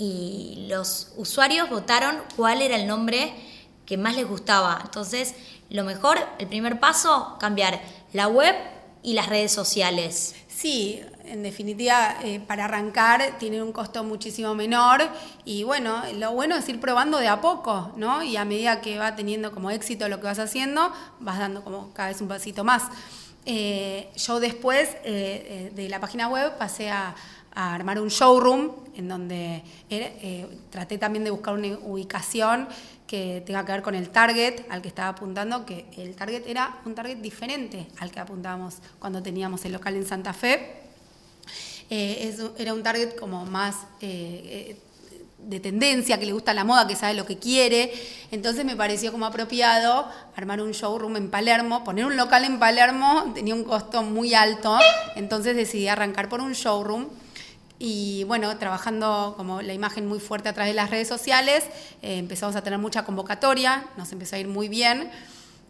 y 0.00 0.66
los 0.66 1.12
usuarios 1.18 1.68
votaron 1.68 2.16
cuál 2.34 2.62
era 2.62 2.74
el 2.74 2.86
nombre 2.86 3.34
que 3.84 3.98
más 3.98 4.16
les 4.16 4.26
gustaba. 4.26 4.80
Entonces, 4.82 5.34
lo 5.68 5.84
mejor, 5.84 6.18
el 6.38 6.46
primer 6.46 6.80
paso, 6.80 7.36
cambiar 7.38 7.78
la 8.14 8.26
web 8.26 8.56
y 9.02 9.12
las 9.12 9.28
redes 9.28 9.52
sociales. 9.52 10.34
Sí, 10.48 11.02
en 11.26 11.42
definitiva, 11.42 12.16
eh, 12.22 12.40
para 12.40 12.64
arrancar 12.64 13.38
tiene 13.38 13.62
un 13.62 13.72
costo 13.72 14.02
muchísimo 14.02 14.54
menor 14.54 15.02
y 15.44 15.64
bueno, 15.64 16.02
lo 16.14 16.32
bueno 16.32 16.56
es 16.56 16.66
ir 16.70 16.80
probando 16.80 17.18
de 17.18 17.28
a 17.28 17.42
poco, 17.42 17.92
¿no? 17.96 18.22
Y 18.22 18.38
a 18.38 18.46
medida 18.46 18.80
que 18.80 18.98
va 18.98 19.16
teniendo 19.16 19.52
como 19.52 19.70
éxito 19.70 20.08
lo 20.08 20.18
que 20.18 20.24
vas 20.24 20.38
haciendo, 20.38 20.92
vas 21.20 21.38
dando 21.38 21.62
como 21.62 21.92
cada 21.92 22.08
vez 22.08 22.22
un 22.22 22.28
pasito 22.28 22.64
más. 22.64 22.84
Eh, 23.44 24.10
yo 24.16 24.40
después 24.40 24.96
eh, 25.04 25.72
de 25.74 25.88
la 25.90 26.00
página 26.00 26.28
web 26.28 26.56
pasé 26.56 26.90
a, 26.90 27.14
a 27.54 27.74
armar 27.74 28.00
un 28.00 28.08
showroom 28.08 28.70
en 29.00 29.08
donde 29.08 29.62
eh, 29.88 30.46
traté 30.70 30.98
también 30.98 31.24
de 31.24 31.30
buscar 31.30 31.54
una 31.54 31.78
ubicación 31.78 32.68
que 33.06 33.42
tenga 33.44 33.64
que 33.64 33.72
ver 33.72 33.82
con 33.82 33.94
el 33.96 34.10
target 34.10 34.66
al 34.70 34.80
que 34.82 34.88
estaba 34.88 35.08
apuntando, 35.08 35.66
que 35.66 35.86
el 35.96 36.14
target 36.14 36.46
era 36.46 36.80
un 36.84 36.94
target 36.94 37.16
diferente 37.16 37.88
al 37.98 38.12
que 38.12 38.20
apuntábamos 38.20 38.76
cuando 39.00 39.20
teníamos 39.22 39.64
el 39.64 39.72
local 39.72 39.96
en 39.96 40.06
Santa 40.06 40.32
Fe. 40.32 40.76
Eh, 41.90 42.36
era 42.56 42.72
un 42.72 42.84
target 42.84 43.16
como 43.16 43.44
más 43.44 43.74
eh, 44.00 44.76
de 45.38 45.58
tendencia, 45.58 46.18
que 46.20 46.26
le 46.26 46.32
gusta 46.32 46.54
la 46.54 46.62
moda, 46.62 46.86
que 46.86 46.94
sabe 46.94 47.14
lo 47.14 47.26
que 47.26 47.38
quiere. 47.38 47.92
Entonces 48.30 48.64
me 48.64 48.76
pareció 48.76 49.10
como 49.10 49.26
apropiado 49.26 50.06
armar 50.36 50.60
un 50.60 50.72
showroom 50.72 51.16
en 51.16 51.30
Palermo. 51.30 51.82
Poner 51.82 52.04
un 52.04 52.16
local 52.16 52.44
en 52.44 52.58
Palermo 52.58 53.32
tenía 53.34 53.54
un 53.54 53.64
costo 53.64 54.02
muy 54.02 54.34
alto, 54.34 54.78
entonces 55.16 55.56
decidí 55.56 55.88
arrancar 55.88 56.28
por 56.28 56.40
un 56.40 56.52
showroom 56.52 57.08
y 57.82 58.24
bueno, 58.24 58.54
trabajando 58.58 59.32
como 59.38 59.62
la 59.62 59.72
imagen 59.72 60.06
muy 60.06 60.20
fuerte 60.20 60.50
a 60.50 60.52
través 60.52 60.72
de 60.72 60.76
las 60.76 60.90
redes 60.90 61.08
sociales, 61.08 61.64
eh, 62.02 62.18
empezamos 62.18 62.54
a 62.54 62.62
tener 62.62 62.78
mucha 62.78 63.06
convocatoria, 63.06 63.86
nos 63.96 64.12
empezó 64.12 64.36
a 64.36 64.38
ir 64.38 64.48
muy 64.48 64.68
bien, 64.68 65.10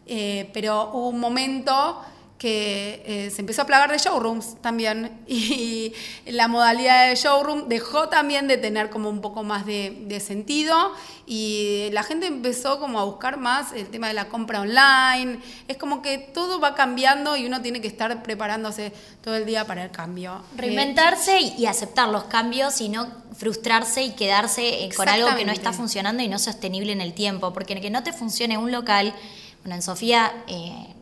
eh, 0.07 0.49
pero 0.53 0.91
hubo 0.91 1.07
un 1.07 1.21
momento 1.21 2.01
que 2.41 3.03
eh, 3.05 3.29
se 3.29 3.41
empezó 3.41 3.61
a 3.61 3.65
plagar 3.67 3.91
de 3.91 3.99
showrooms 3.99 4.59
también 4.61 5.21
y 5.27 5.93
la 6.25 6.47
modalidad 6.47 7.07
de 7.07 7.15
showroom 7.15 7.69
dejó 7.69 8.09
también 8.09 8.47
de 8.47 8.57
tener 8.57 8.89
como 8.89 9.11
un 9.11 9.21
poco 9.21 9.43
más 9.43 9.67
de, 9.67 10.19
sentido 10.25 10.75
y 11.27 11.89
la 11.91 12.01
gente 12.01 12.25
empezó 12.25 12.79
como 12.79 12.99
a 12.99 13.03
buscar 13.03 13.37
más 13.37 13.73
el 13.73 13.89
tema 13.89 14.07
de 14.07 14.15
la 14.15 14.27
compra 14.27 14.61
online. 14.61 15.39
Es 15.67 15.77
como 15.77 16.01
que 16.01 16.17
todo 16.17 16.59
va 16.59 16.73
cambiando 16.73 17.37
y 17.37 17.45
uno 17.45 17.61
tiene 17.61 17.79
que 17.79 17.87
estar 17.87 18.23
preparándose 18.23 18.91
todo 19.23 19.35
el 19.35 19.45
día 19.45 19.67
para 19.67 19.83
el 19.83 19.91
cambio. 19.91 20.41
Reinventarse 20.57 21.39
y 21.39 21.67
aceptar 21.67 22.09
los 22.09 22.23
cambios 22.23 22.81
y 22.81 22.89
no 22.89 23.07
frustrarse 23.37 24.01
y 24.01 24.13
quedarse 24.13 24.89
con 24.97 25.07
algo 25.07 25.35
que 25.35 25.45
no 25.45 25.51
está 25.51 25.73
funcionando 25.73 26.23
y 26.23 26.27
no 26.27 26.39
sostenible 26.39 26.91
en 26.91 27.01
el 27.01 27.13
tiempo, 27.13 27.53
porque 27.53 27.79
que 27.79 27.91
no 27.91 28.01
te 28.01 28.13
funcione 28.13 28.57
un 28.57 28.71
local, 28.71 29.13
bueno, 29.61 29.75
en 29.75 29.83
Sofía... 29.83 30.33
Eh, 30.47 30.95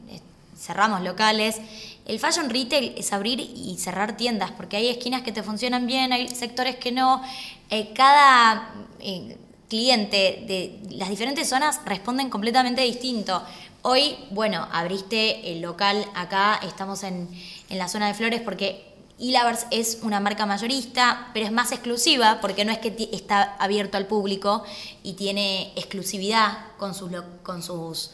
cerramos 0.59 1.01
locales. 1.01 1.57
El 2.05 2.19
fashion 2.19 2.49
retail 2.49 2.93
es 2.97 3.13
abrir 3.13 3.39
y 3.39 3.77
cerrar 3.77 4.17
tiendas, 4.17 4.51
porque 4.51 4.77
hay 4.77 4.89
esquinas 4.89 5.21
que 5.21 5.31
te 5.31 5.43
funcionan 5.43 5.87
bien, 5.87 6.11
hay 6.11 6.27
sectores 6.29 6.75
que 6.75 6.91
no. 6.91 7.21
Eh, 7.69 7.93
cada 7.93 8.73
eh, 8.99 9.37
cliente 9.69 10.43
de 10.47 10.79
las 10.95 11.09
diferentes 11.09 11.47
zonas 11.47 11.79
responden 11.85 12.29
completamente 12.29 12.81
distinto. 12.81 13.43
Hoy, 13.81 14.17
bueno, 14.31 14.67
abriste 14.71 15.51
el 15.51 15.61
local 15.61 16.05
acá, 16.15 16.59
estamos 16.63 17.03
en, 17.03 17.29
en 17.69 17.77
la 17.77 17.87
zona 17.87 18.07
de 18.07 18.13
Flores 18.13 18.41
porque 18.41 18.89
Ilavers 19.19 19.67
es 19.69 19.99
una 20.01 20.19
marca 20.19 20.45
mayorista, 20.45 21.29
pero 21.33 21.45
es 21.45 21.51
más 21.51 21.71
exclusiva 21.71 22.39
porque 22.41 22.65
no 22.65 22.71
es 22.71 22.79
que 22.79 23.09
está 23.11 23.55
abierto 23.59 23.97
al 23.97 24.07
público 24.07 24.63
y 25.03 25.13
tiene 25.13 25.73
exclusividad 25.75 26.57
con 26.77 26.95
sus, 26.95 27.11
con 27.43 27.61
sus 27.61 28.11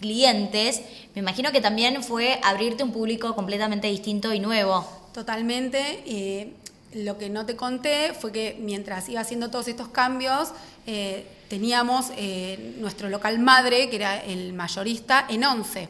clientes, 0.00 0.82
me 1.14 1.20
imagino 1.20 1.50
que 1.50 1.60
también 1.60 2.02
fue 2.02 2.38
abrirte 2.44 2.84
un 2.84 2.92
público 2.92 3.34
completamente 3.34 3.88
distinto 3.88 4.32
y 4.32 4.40
nuevo. 4.40 4.86
Totalmente. 5.12 6.04
Eh, 6.06 6.52
lo 6.94 7.18
que 7.18 7.28
no 7.28 7.44
te 7.44 7.56
conté 7.56 8.14
fue 8.14 8.30
que 8.30 8.56
mientras 8.60 9.08
iba 9.08 9.20
haciendo 9.20 9.50
todos 9.50 9.68
estos 9.68 9.88
cambios, 9.88 10.52
eh, 10.86 11.26
teníamos 11.48 12.12
eh, 12.16 12.76
nuestro 12.78 13.08
local 13.08 13.38
madre, 13.40 13.90
que 13.90 13.96
era 13.96 14.22
el 14.24 14.52
mayorista, 14.52 15.26
en 15.28 15.44
11. 15.44 15.88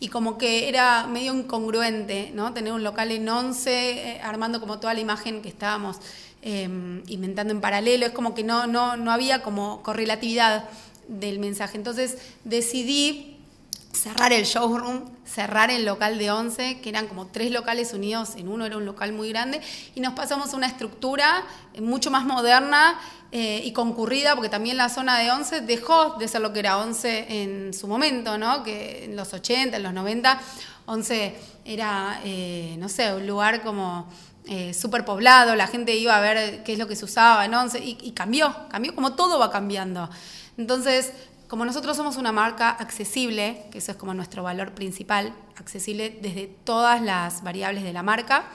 Y 0.00 0.08
como 0.08 0.36
que 0.36 0.68
era 0.68 1.06
medio 1.06 1.32
incongruente, 1.32 2.32
¿no? 2.34 2.52
Tener 2.52 2.72
un 2.72 2.82
local 2.82 3.12
en 3.12 3.28
11, 3.28 4.18
armando 4.22 4.60
como 4.60 4.78
toda 4.78 4.94
la 4.94 5.00
imagen 5.00 5.42
que 5.42 5.48
estábamos 5.48 5.98
inventando 6.42 7.52
en 7.52 7.60
paralelo. 7.60 8.06
Es 8.06 8.12
como 8.12 8.34
que 8.34 8.44
no, 8.44 8.66
no, 8.66 8.96
no 8.96 9.10
había 9.10 9.42
como 9.42 9.82
correlatividad 9.82 10.68
del 11.08 11.38
mensaje. 11.38 11.76
Entonces 11.76 12.18
decidí 12.44 13.35
cerrar 13.96 14.32
el 14.32 14.44
showroom, 14.44 15.04
cerrar 15.24 15.70
el 15.70 15.84
local 15.84 16.18
de 16.18 16.30
11, 16.30 16.80
que 16.80 16.88
eran 16.88 17.08
como 17.08 17.26
tres 17.26 17.50
locales 17.50 17.92
unidos 17.94 18.34
en 18.36 18.48
uno, 18.48 18.66
era 18.66 18.76
un 18.76 18.84
local 18.84 19.12
muy 19.12 19.30
grande, 19.30 19.60
y 19.94 20.00
nos 20.00 20.12
pasamos 20.12 20.52
a 20.52 20.56
una 20.56 20.66
estructura 20.66 21.42
eh, 21.74 21.80
mucho 21.80 22.10
más 22.10 22.24
moderna 22.24 22.98
eh, 23.32 23.62
y 23.64 23.72
concurrida, 23.72 24.34
porque 24.34 24.50
también 24.50 24.76
la 24.76 24.88
zona 24.88 25.18
de 25.18 25.30
11 25.30 25.62
dejó 25.62 26.16
de 26.18 26.28
ser 26.28 26.42
lo 26.42 26.52
que 26.52 26.60
era 26.60 26.78
11 26.78 27.42
en 27.42 27.74
su 27.74 27.88
momento, 27.88 28.38
¿no? 28.38 28.62
que 28.62 29.04
en 29.04 29.16
los 29.16 29.32
80, 29.32 29.78
en 29.78 29.82
los 29.82 29.94
90, 29.94 30.40
11 30.86 31.34
era, 31.64 32.20
eh, 32.24 32.76
no 32.78 32.88
sé, 32.88 33.12
un 33.14 33.26
lugar 33.26 33.62
como... 33.62 34.08
súper 34.72 35.04
poblado, 35.04 35.56
la 35.56 35.66
gente 35.66 35.96
iba 35.96 36.14
a 36.16 36.20
ver 36.20 36.62
qué 36.62 36.74
es 36.74 36.78
lo 36.78 36.86
que 36.86 36.94
se 36.94 37.04
usaba 37.04 37.44
en 37.44 37.52
11 37.52 37.80
y, 37.80 37.98
y 38.00 38.12
cambió, 38.12 38.54
cambió 38.70 38.94
como 38.94 39.16
todo 39.16 39.40
va 39.40 39.50
cambiando. 39.50 40.08
Entonces, 40.56 41.12
como 41.48 41.64
nosotros 41.64 41.96
somos 41.96 42.16
una 42.16 42.32
marca 42.32 42.70
accesible, 42.70 43.66
que 43.70 43.78
eso 43.78 43.92
es 43.92 43.96
como 43.96 44.14
nuestro 44.14 44.42
valor 44.42 44.72
principal, 44.72 45.32
accesible 45.56 46.18
desde 46.20 46.46
todas 46.64 47.00
las 47.00 47.42
variables 47.42 47.84
de 47.84 47.92
la 47.92 48.02
marca, 48.02 48.46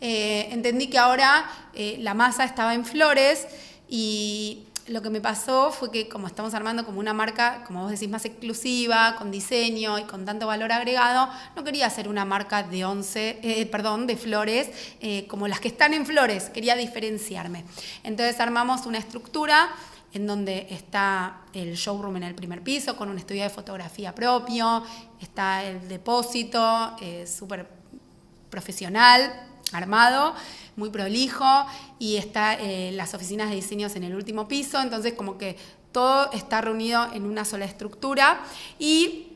eh, 0.00 0.48
entendí 0.50 0.88
que 0.88 0.98
ahora 0.98 1.44
eh, 1.74 1.96
la 2.00 2.14
masa 2.14 2.44
estaba 2.44 2.74
en 2.74 2.84
flores 2.84 3.46
y 3.88 4.64
lo 4.88 5.00
que 5.00 5.10
me 5.10 5.20
pasó 5.20 5.70
fue 5.70 5.92
que 5.92 6.08
como 6.08 6.26
estamos 6.26 6.54
armando 6.54 6.84
como 6.84 6.98
una 6.98 7.12
marca, 7.12 7.62
como 7.64 7.82
vos 7.82 7.92
decís, 7.92 8.08
más 8.08 8.24
exclusiva, 8.24 9.14
con 9.16 9.30
diseño 9.30 10.00
y 10.00 10.02
con 10.02 10.24
tanto 10.24 10.48
valor 10.48 10.72
agregado, 10.72 11.28
no 11.54 11.62
quería 11.62 11.86
hacer 11.86 12.08
una 12.08 12.24
marca 12.24 12.64
de 12.64 12.84
11, 12.84 13.38
eh, 13.42 13.66
perdón, 13.66 14.08
de 14.08 14.16
flores, 14.16 14.70
como 15.28 15.46
las 15.46 15.60
que 15.60 15.68
están 15.68 15.94
en 15.94 16.04
flores, 16.04 16.50
quería 16.50 16.74
diferenciarme. 16.74 17.64
Entonces 18.02 18.40
armamos 18.40 18.86
una 18.86 18.98
estructura 18.98 19.70
en 20.12 20.26
donde 20.26 20.66
está 20.70 21.42
el 21.54 21.74
showroom 21.74 22.16
en 22.16 22.24
el 22.24 22.34
primer 22.34 22.62
piso 22.62 22.96
con 22.96 23.08
un 23.08 23.18
estudio 23.18 23.42
de 23.42 23.50
fotografía 23.50 24.14
propio, 24.14 24.82
está 25.20 25.64
el 25.64 25.88
depósito 25.88 26.96
eh, 27.00 27.26
súper 27.26 27.68
profesional, 28.50 29.32
armado, 29.72 30.34
muy 30.76 30.90
prolijo, 30.90 31.46
y 31.98 32.16
está 32.16 32.54
eh, 32.54 32.92
las 32.92 33.14
oficinas 33.14 33.48
de 33.48 33.56
diseños 33.56 33.96
en 33.96 34.04
el 34.04 34.14
último 34.14 34.46
piso, 34.46 34.80
entonces 34.80 35.14
como 35.14 35.38
que 35.38 35.56
todo 35.92 36.30
está 36.32 36.60
reunido 36.60 37.06
en 37.12 37.24
una 37.24 37.44
sola 37.44 37.64
estructura 37.64 38.42
y 38.78 39.31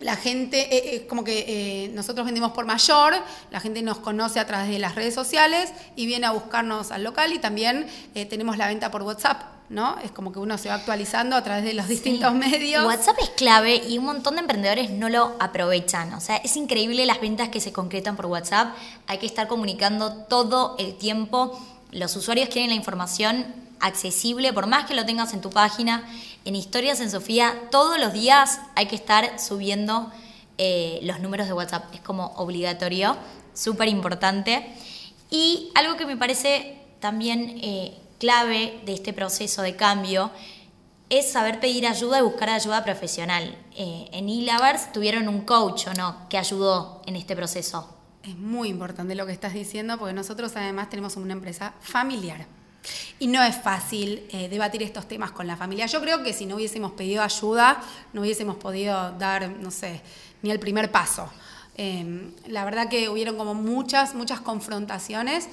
la 0.00 0.16
gente, 0.16 0.94
eh, 0.96 1.06
como 1.06 1.24
que 1.24 1.90
nosotros 1.94 2.24
vendimos 2.24 2.52
por 2.52 2.66
mayor, 2.66 3.14
la 3.50 3.60
gente 3.60 3.82
nos 3.82 3.98
conoce 3.98 4.38
a 4.38 4.46
través 4.46 4.70
de 4.70 4.78
las 4.78 4.94
redes 4.94 5.14
sociales 5.14 5.72
y 5.96 6.06
viene 6.06 6.26
a 6.26 6.30
buscarnos 6.30 6.92
al 6.92 7.02
local 7.02 7.32
y 7.32 7.38
también 7.38 7.86
tenemos 8.30 8.56
la 8.56 8.68
venta 8.68 8.90
por 8.90 9.02
WhatsApp. 9.02 9.58
¿no? 9.68 9.98
Es 10.02 10.10
como 10.10 10.32
que 10.32 10.38
uno 10.38 10.56
se 10.56 10.68
va 10.68 10.76
actualizando 10.76 11.36
a 11.36 11.44
través 11.44 11.64
de 11.64 11.74
los 11.74 11.88
distintos 11.88 12.32
medios. 12.34 12.86
WhatsApp 12.86 13.16
es 13.20 13.30
clave 13.30 13.82
y 13.88 13.98
un 13.98 14.04
montón 14.04 14.34
de 14.34 14.40
emprendedores 14.40 14.90
no 14.90 15.08
lo 15.08 15.36
aprovechan. 15.40 16.14
O 16.14 16.20
sea, 16.20 16.36
es 16.36 16.56
increíble 16.56 17.04
las 17.06 17.20
ventas 17.20 17.48
que 17.48 17.60
se 17.60 17.72
concretan 17.72 18.16
por 18.16 18.26
WhatsApp. 18.26 18.74
Hay 19.06 19.18
que 19.18 19.26
estar 19.26 19.48
comunicando 19.48 20.12
todo 20.12 20.76
el 20.78 20.94
tiempo. 20.94 21.58
Los 21.92 22.16
usuarios 22.16 22.48
quieren 22.48 22.70
la 22.70 22.76
información 22.76 23.46
accesible, 23.80 24.52
por 24.52 24.66
más 24.66 24.86
que 24.86 24.94
lo 24.94 25.06
tengas 25.06 25.32
en 25.34 25.40
tu 25.40 25.50
página. 25.50 26.08
En 26.44 26.56
Historias 26.56 27.00
en 27.00 27.10
Sofía, 27.10 27.54
todos 27.70 27.98
los 27.98 28.12
días 28.12 28.60
hay 28.74 28.86
que 28.86 28.96
estar 28.96 29.38
subiendo 29.38 30.10
eh, 30.56 31.00
los 31.02 31.20
números 31.20 31.46
de 31.46 31.52
WhatsApp. 31.52 31.94
Es 31.94 32.00
como 32.00 32.26
obligatorio, 32.36 33.16
súper 33.54 33.88
importante. 33.88 34.72
Y 35.30 35.70
algo 35.74 35.96
que 35.96 36.06
me 36.06 36.16
parece 36.16 36.78
también... 37.00 37.58
Eh, 37.62 37.98
clave 38.18 38.80
de 38.84 38.92
este 38.92 39.12
proceso 39.12 39.62
de 39.62 39.76
cambio 39.76 40.30
es 41.08 41.32
saber 41.32 41.58
pedir 41.60 41.86
ayuda 41.86 42.18
y 42.18 42.22
buscar 42.22 42.50
ayuda 42.50 42.84
profesional. 42.84 43.56
Eh, 43.76 44.08
en 44.12 44.28
Ilavers 44.28 44.92
tuvieron 44.92 45.28
un 45.28 45.42
coach 45.42 45.86
o 45.86 45.94
no 45.94 46.28
que 46.28 46.36
ayudó 46.36 47.02
en 47.06 47.16
este 47.16 47.34
proceso. 47.34 47.96
Es 48.22 48.36
muy 48.36 48.68
importante 48.68 49.14
lo 49.14 49.24
que 49.24 49.32
estás 49.32 49.54
diciendo 49.54 49.96
porque 49.98 50.12
nosotros 50.12 50.54
además 50.56 50.90
tenemos 50.90 51.16
una 51.16 51.32
empresa 51.32 51.72
familiar. 51.80 52.46
Y 53.18 53.26
no 53.26 53.42
es 53.42 53.56
fácil 53.56 54.22
eh, 54.30 54.48
debatir 54.48 54.82
estos 54.82 55.08
temas 55.08 55.32
con 55.32 55.46
la 55.46 55.56
familia. 55.56 55.86
Yo 55.86 56.00
creo 56.00 56.22
que 56.22 56.32
si 56.32 56.46
no 56.46 56.56
hubiésemos 56.56 56.92
pedido 56.92 57.22
ayuda, 57.22 57.82
no 58.12 58.20
hubiésemos 58.20 58.56
podido 58.56 59.12
dar, 59.18 59.48
no 59.48 59.70
sé, 59.70 60.00
ni 60.42 60.50
el 60.50 60.60
primer 60.60 60.90
paso. 60.90 61.28
Eh, 61.76 62.32
la 62.48 62.64
verdad 62.64 62.88
que 62.88 63.08
hubieron 63.08 63.36
como 63.36 63.54
muchas, 63.54 64.14
muchas 64.14 64.40
confrontaciones 64.40 65.48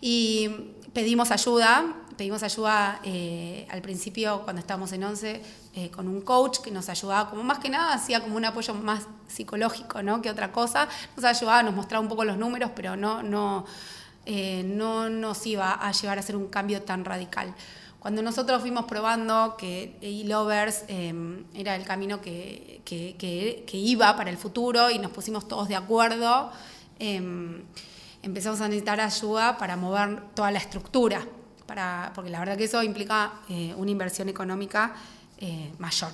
y 0.00 0.50
pedimos 0.92 1.30
ayuda, 1.30 1.94
pedimos 2.16 2.42
ayuda 2.42 3.00
eh, 3.04 3.66
al 3.70 3.80
principio 3.80 4.42
cuando 4.42 4.60
estábamos 4.60 4.92
en 4.92 5.04
11 5.04 5.42
eh, 5.74 5.90
con 5.90 6.08
un 6.08 6.20
coach 6.20 6.58
que 6.58 6.70
nos 6.70 6.88
ayudaba, 6.88 7.30
como 7.30 7.42
más 7.42 7.58
que 7.58 7.70
nada 7.70 7.94
hacía 7.94 8.20
como 8.20 8.36
un 8.36 8.44
apoyo 8.44 8.74
más 8.74 9.06
psicológico 9.28 10.02
¿no? 10.02 10.20
que 10.20 10.30
otra 10.30 10.52
cosa. 10.52 10.88
Nos 11.16 11.24
ayudaba, 11.24 11.62
nos 11.62 11.74
mostraba 11.74 12.02
un 12.02 12.08
poco 12.08 12.24
los 12.24 12.36
números, 12.36 12.70
pero 12.74 12.96
no, 12.96 13.22
no, 13.22 13.64
eh, 14.26 14.62
no 14.64 15.08
nos 15.10 15.46
iba 15.46 15.72
a 15.72 15.92
llevar 15.92 16.18
a 16.18 16.20
hacer 16.20 16.36
un 16.36 16.48
cambio 16.48 16.82
tan 16.82 17.04
radical. 17.04 17.54
Cuando 17.98 18.22
nosotros 18.22 18.60
fuimos 18.60 18.86
probando 18.86 19.56
que 19.56 19.96
e-lovers 20.00 20.84
era 20.88 21.76
el 21.76 21.84
camino 21.84 22.20
que, 22.20 22.80
que, 22.84 23.14
que, 23.16 23.76
iba 23.76 24.16
para 24.16 24.28
el 24.28 24.36
futuro 24.36 24.90
y 24.90 24.98
nos 24.98 25.12
pusimos 25.12 25.46
todos 25.46 25.68
de 25.68 25.76
acuerdo, 25.76 26.50
empezamos 26.98 28.60
a 28.60 28.66
necesitar 28.66 29.00
ayuda 29.00 29.56
para 29.56 29.76
mover 29.76 30.20
toda 30.34 30.50
la 30.50 30.58
estructura 30.58 31.24
porque 32.14 32.30
la 32.30 32.38
verdad 32.38 32.56
que 32.56 32.64
eso 32.64 32.82
implica 32.82 33.32
eh, 33.48 33.74
una 33.76 33.90
inversión 33.90 34.28
económica 34.28 34.94
eh, 35.38 35.72
mayor. 35.78 36.12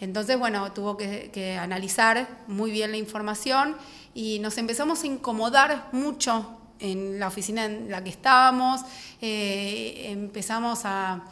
Entonces, 0.00 0.38
bueno, 0.38 0.72
tuvo 0.72 0.96
que, 0.96 1.58
analizar 1.60 2.28
muy 2.46 2.70
bien 2.70 2.90
la 2.90 2.96
información 2.96 3.76
y 4.14 4.38
nos 4.40 4.58
empezamos 4.58 5.02
a 5.02 5.06
incomodar 5.06 5.88
mucho 5.92 6.56
en 6.80 7.18
la 7.18 7.28
oficina 7.28 7.64
en 7.64 7.90
la 7.90 8.02
que 8.02 8.10
estábamos, 8.10 8.82
eh, 9.20 10.06
empezamos 10.10 10.80
a, 10.84 11.22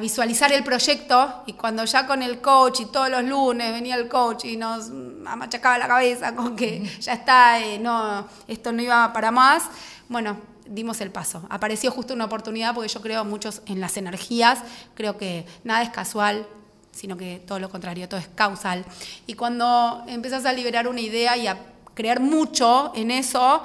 visualizar 0.00 0.50
el 0.50 0.64
proyecto 0.64 1.44
y 1.46 1.52
cuando 1.52 1.84
ya 1.84 2.08
con 2.08 2.20
el 2.20 2.40
coach 2.40 2.80
y 2.80 2.86
todos 2.86 3.08
los 3.08 3.22
lunes 3.22 3.72
venía 3.72 3.94
el 3.94 4.08
coach 4.08 4.44
y 4.44 4.56
nos 4.56 4.90
amachacaba 5.24 5.78
la 5.78 5.86
cabeza 5.86 6.34
con 6.34 6.56
que 6.56 6.84
ya 7.00 7.12
está, 7.12 7.60
no, 7.78 8.26
esto 8.48 8.72
no 8.72 8.82
iba 8.82 9.12
para 9.12 9.30
más, 9.30 9.62
bueno, 10.08 10.38
dimos 10.68 11.00
el 11.00 11.10
paso. 11.10 11.46
Apareció 11.48 11.90
justo 11.92 12.14
una 12.14 12.24
oportunidad 12.24 12.74
porque 12.74 12.88
yo 12.88 13.00
creo 13.00 13.24
muchos 13.24 13.62
en 13.66 13.80
las 13.80 13.96
energías, 13.96 14.60
creo 14.94 15.16
que 15.16 15.46
nada 15.64 15.82
es 15.82 15.90
casual, 15.90 16.46
sino 16.92 17.16
que 17.16 17.42
todo 17.46 17.58
lo 17.58 17.68
contrario, 17.68 18.08
todo 18.08 18.18
es 18.18 18.28
causal. 18.34 18.84
Y 19.26 19.34
cuando 19.34 20.02
empezás 20.08 20.44
a 20.46 20.52
liberar 20.52 20.88
una 20.88 21.00
idea 21.00 21.36
y 21.36 21.46
a 21.46 21.58
creer 21.94 22.20
mucho 22.20 22.92
en 22.94 23.10
eso, 23.10 23.62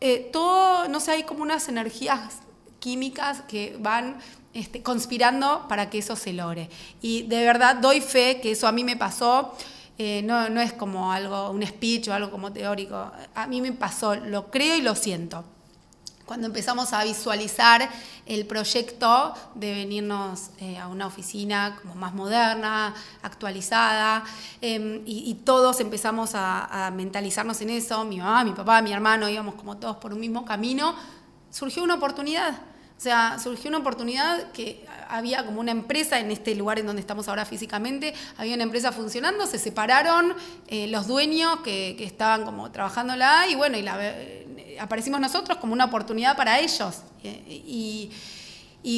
eh, 0.00 0.28
todo, 0.32 0.88
no 0.88 1.00
sé, 1.00 1.12
hay 1.12 1.22
como 1.24 1.42
unas 1.42 1.68
energías 1.68 2.40
químicas 2.80 3.42
que 3.42 3.76
van 3.80 4.18
este, 4.54 4.82
conspirando 4.82 5.66
para 5.68 5.90
que 5.90 5.98
eso 5.98 6.16
se 6.16 6.32
logre. 6.32 6.70
Y 7.00 7.22
de 7.22 7.44
verdad 7.44 7.76
doy 7.76 8.00
fe 8.00 8.40
que 8.40 8.52
eso 8.52 8.66
a 8.66 8.72
mí 8.72 8.84
me 8.84 8.96
pasó. 8.96 9.54
Eh, 9.98 10.22
no, 10.22 10.48
no 10.48 10.60
es 10.60 10.72
como 10.72 11.12
algo, 11.12 11.50
un 11.50 11.66
speech 11.66 12.08
o 12.08 12.14
algo 12.14 12.30
como 12.30 12.52
teórico. 12.52 13.10
A 13.34 13.46
mí 13.48 13.60
me 13.60 13.72
pasó, 13.72 14.14
lo 14.14 14.50
creo 14.50 14.76
y 14.76 14.82
lo 14.82 14.94
siento 14.94 15.44
cuando 16.28 16.46
empezamos 16.46 16.92
a 16.92 17.02
visualizar 17.04 17.88
el 18.26 18.46
proyecto 18.46 19.34
de 19.54 19.72
venirnos 19.72 20.50
eh, 20.60 20.76
a 20.76 20.86
una 20.86 21.06
oficina 21.06 21.78
como 21.80 21.94
más 21.94 22.12
moderna, 22.12 22.94
actualizada, 23.22 24.22
em, 24.60 25.00
y, 25.06 25.34
todos 25.46 25.80
empezamos 25.80 26.32
a, 26.34 26.92
mentalizarnos 26.94 27.58
en 27.62 27.70
eso, 27.70 28.04
mi 28.04 28.18
mamá, 28.18 28.44
mi 28.44 28.52
papá, 28.52 28.82
mi 28.82 28.92
hermano, 28.92 29.28
íbamos 29.28 29.54
como 29.54 29.78
todos 29.78 29.96
por 29.96 30.12
un 30.12 30.20
mismo 30.20 30.44
camino, 30.44 30.94
surgió 31.50 31.82
una 31.82 31.94
oportunidad. 31.94 32.60
O 32.98 33.00
sea, 33.00 33.38
surgió 33.38 33.68
una 33.68 33.78
oportunidad 33.78 34.50
que 34.52 34.84
había 35.08 35.46
como 35.46 35.60
una 35.60 35.70
empresa 35.70 36.18
en 36.18 36.30
este 36.30 36.54
lugar 36.54 36.78
en 36.80 36.86
donde 36.86 37.00
estamos 37.00 37.28
ahora 37.28 37.46
físicamente, 37.46 38.12
había 38.36 38.54
una 38.54 38.64
empresa 38.64 38.92
funcionando, 38.92 39.46
se 39.46 39.58
separaron 39.58 40.34
eh, 40.66 40.88
los 40.88 41.06
dueños 41.06 41.60
que, 41.60 41.94
que, 41.96 42.04
estaban 42.04 42.44
como 42.44 42.70
trabajándola 42.70 43.46
y 43.48 43.54
bueno, 43.54 43.78
y 43.78 43.82
la, 43.82 43.96
aparecimos 44.80 45.20
nosotros 45.20 45.58
como 45.58 45.72
una 45.72 45.86
oportunidad 45.86 46.36
para 46.36 46.58
ellos. 46.60 47.02
Y, 47.22 48.10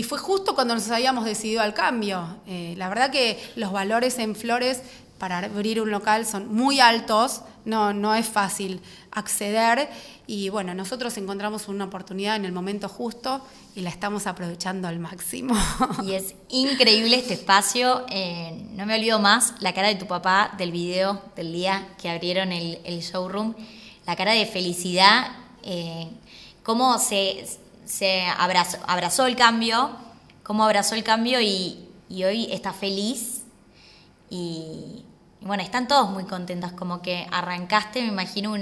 fue 0.08 0.18
justo 0.18 0.54
cuando 0.54 0.74
nos 0.74 0.88
habíamos 0.90 1.24
decidido 1.24 1.62
al 1.62 1.74
cambio. 1.74 2.36
Eh, 2.46 2.74
la 2.76 2.88
verdad 2.88 3.10
que 3.10 3.38
los 3.56 3.72
valores 3.72 4.18
en 4.18 4.36
Flores 4.36 4.82
para 5.20 5.38
abrir 5.38 5.82
un 5.82 5.90
local 5.90 6.24
son 6.24 6.52
muy 6.52 6.80
altos, 6.80 7.42
no, 7.66 7.92
no 7.92 8.14
es 8.14 8.26
fácil 8.26 8.80
acceder 9.10 9.90
y 10.26 10.48
bueno, 10.48 10.74
nosotros 10.74 11.14
encontramos 11.18 11.68
una 11.68 11.84
oportunidad 11.84 12.36
en 12.36 12.46
el 12.46 12.52
momento 12.52 12.88
justo 12.88 13.44
y 13.74 13.82
la 13.82 13.90
estamos 13.90 14.26
aprovechando 14.26 14.88
al 14.88 14.98
máximo. 14.98 15.54
Y 16.04 16.12
es 16.12 16.34
increíble 16.48 17.16
este 17.16 17.34
espacio, 17.34 18.06
eh, 18.08 18.66
no 18.72 18.86
me 18.86 18.94
olvido 18.94 19.18
más 19.18 19.52
la 19.60 19.74
cara 19.74 19.88
de 19.88 19.96
tu 19.96 20.06
papá 20.06 20.52
del 20.56 20.72
video 20.72 21.20
del 21.36 21.52
día 21.52 21.88
que 22.00 22.08
abrieron 22.08 22.50
el 22.50 23.00
showroom, 23.00 23.54
la 24.06 24.16
cara 24.16 24.32
de 24.32 24.46
felicidad 24.46 25.32
eh, 25.62 26.08
cómo 26.62 26.98
se, 26.98 27.46
abrazó, 28.38 29.26
el 29.26 29.36
cambio, 29.36 29.90
cómo 30.42 30.64
abrazó 30.64 30.94
el 30.94 31.04
cambio 31.04 31.40
y, 31.40 31.86
hoy 32.10 32.48
está 32.50 32.72
feliz. 32.72 33.42
Y, 34.28 35.04
bueno, 35.40 35.62
están 35.62 35.88
todos 35.88 36.10
muy 36.10 36.24
contentos, 36.24 36.72
como 36.72 37.02
que 37.02 37.26
arrancaste, 37.30 38.02
me 38.02 38.08
imagino, 38.08 38.54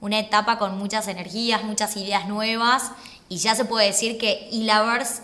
una 0.00 0.18
etapa 0.18 0.58
con 0.58 0.78
muchas 0.78 1.08
energías, 1.08 1.64
muchas 1.64 1.96
ideas 1.96 2.28
nuevas 2.28 2.90
y 3.28 3.36
ya 3.38 3.54
se 3.54 3.64
puede 3.64 3.86
decir 3.86 4.18
que 4.18 4.48
e-lovers 4.52 5.22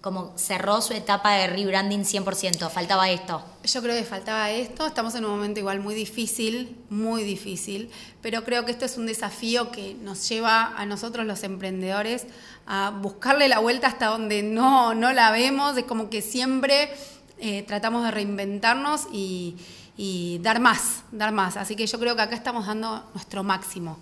como 0.00 0.32
cerró 0.36 0.80
su 0.80 0.94
etapa 0.94 1.32
de 1.32 1.46
rebranding 1.46 2.04
100%, 2.04 2.70
faltaba 2.70 3.10
esto. 3.10 3.42
Yo 3.64 3.82
creo 3.82 3.94
que 3.94 4.04
faltaba 4.04 4.50
esto, 4.50 4.86
estamos 4.86 5.14
en 5.14 5.26
un 5.26 5.32
momento 5.32 5.60
igual 5.60 5.80
muy 5.80 5.94
difícil, 5.94 6.76
muy 6.88 7.22
difícil, 7.22 7.90
pero 8.22 8.42
creo 8.44 8.64
que 8.64 8.70
esto 8.70 8.86
es 8.86 8.96
un 8.96 9.06
desafío 9.06 9.70
que 9.70 9.94
nos 9.94 10.26
lleva 10.28 10.74
a 10.76 10.86
nosotros 10.86 11.26
los 11.26 11.42
emprendedores 11.42 12.26
a 12.66 12.90
buscarle 12.90 13.48
la 13.48 13.58
vuelta 13.58 13.88
hasta 13.88 14.06
donde 14.06 14.42
no, 14.42 14.94
no 14.94 15.12
la 15.12 15.30
vemos, 15.32 15.76
es 15.76 15.84
como 15.84 16.08
que 16.08 16.22
siempre 16.22 16.90
eh, 17.38 17.62
tratamos 17.64 18.02
de 18.04 18.10
reinventarnos 18.10 19.06
y, 19.12 19.56
y 19.98 20.38
dar 20.38 20.60
más, 20.60 21.02
dar 21.12 21.32
más, 21.32 21.58
así 21.58 21.76
que 21.76 21.86
yo 21.86 21.98
creo 21.98 22.16
que 22.16 22.22
acá 22.22 22.34
estamos 22.34 22.66
dando 22.66 23.04
nuestro 23.12 23.44
máximo 23.44 23.98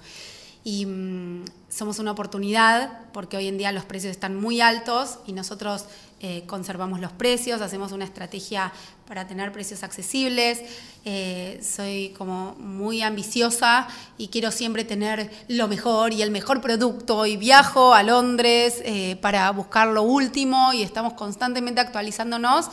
y 0.65 0.87
mm, 0.87 1.45
somos 1.69 1.99
una 1.99 2.13
oportunidad 2.13 3.01
porque 3.13 3.37
hoy 3.37 3.47
en 3.49 3.59
día 3.59 3.73
los 3.73 3.85
precios 3.85 4.11
están 4.11 4.37
muy 4.37 4.61
altos 4.61 5.19
y 5.27 5.33
nosotros 5.33 5.85
eh, 6.21 6.43
conservamos 6.47 6.99
los 6.99 7.13
precios, 7.13 7.61
hacemos 7.61 7.93
una 7.93 8.05
estrategia 8.05 8.73
para 9.07 9.29
tener 9.29 9.53
precios 9.53 9.83
accesibles. 9.85 10.61
Eh, 11.05 11.61
soy 11.63 12.13
como 12.19 12.57
muy 12.57 13.03
ambiciosa 13.03 13.87
y 14.19 14.29
quiero 14.29 14.51
siempre 14.51 14.85
tener 14.85 15.31
lo 15.47 15.69
mejor 15.69 16.13
y 16.13 16.23
el 16.23 16.31
mejor 16.31 16.61
producto 16.61 17.25
y 17.25 17.37
viajo 17.37 17.95
a 17.95 18.03
Londres 18.03 18.83
eh, 18.85 19.17
para 19.23 19.51
buscar 19.53 19.89
lo 19.89 20.03
último 20.03 20.73
y 20.73 20.83
estamos 20.83 21.13
constantemente 21.15 21.81
actualizándonos 21.81 22.67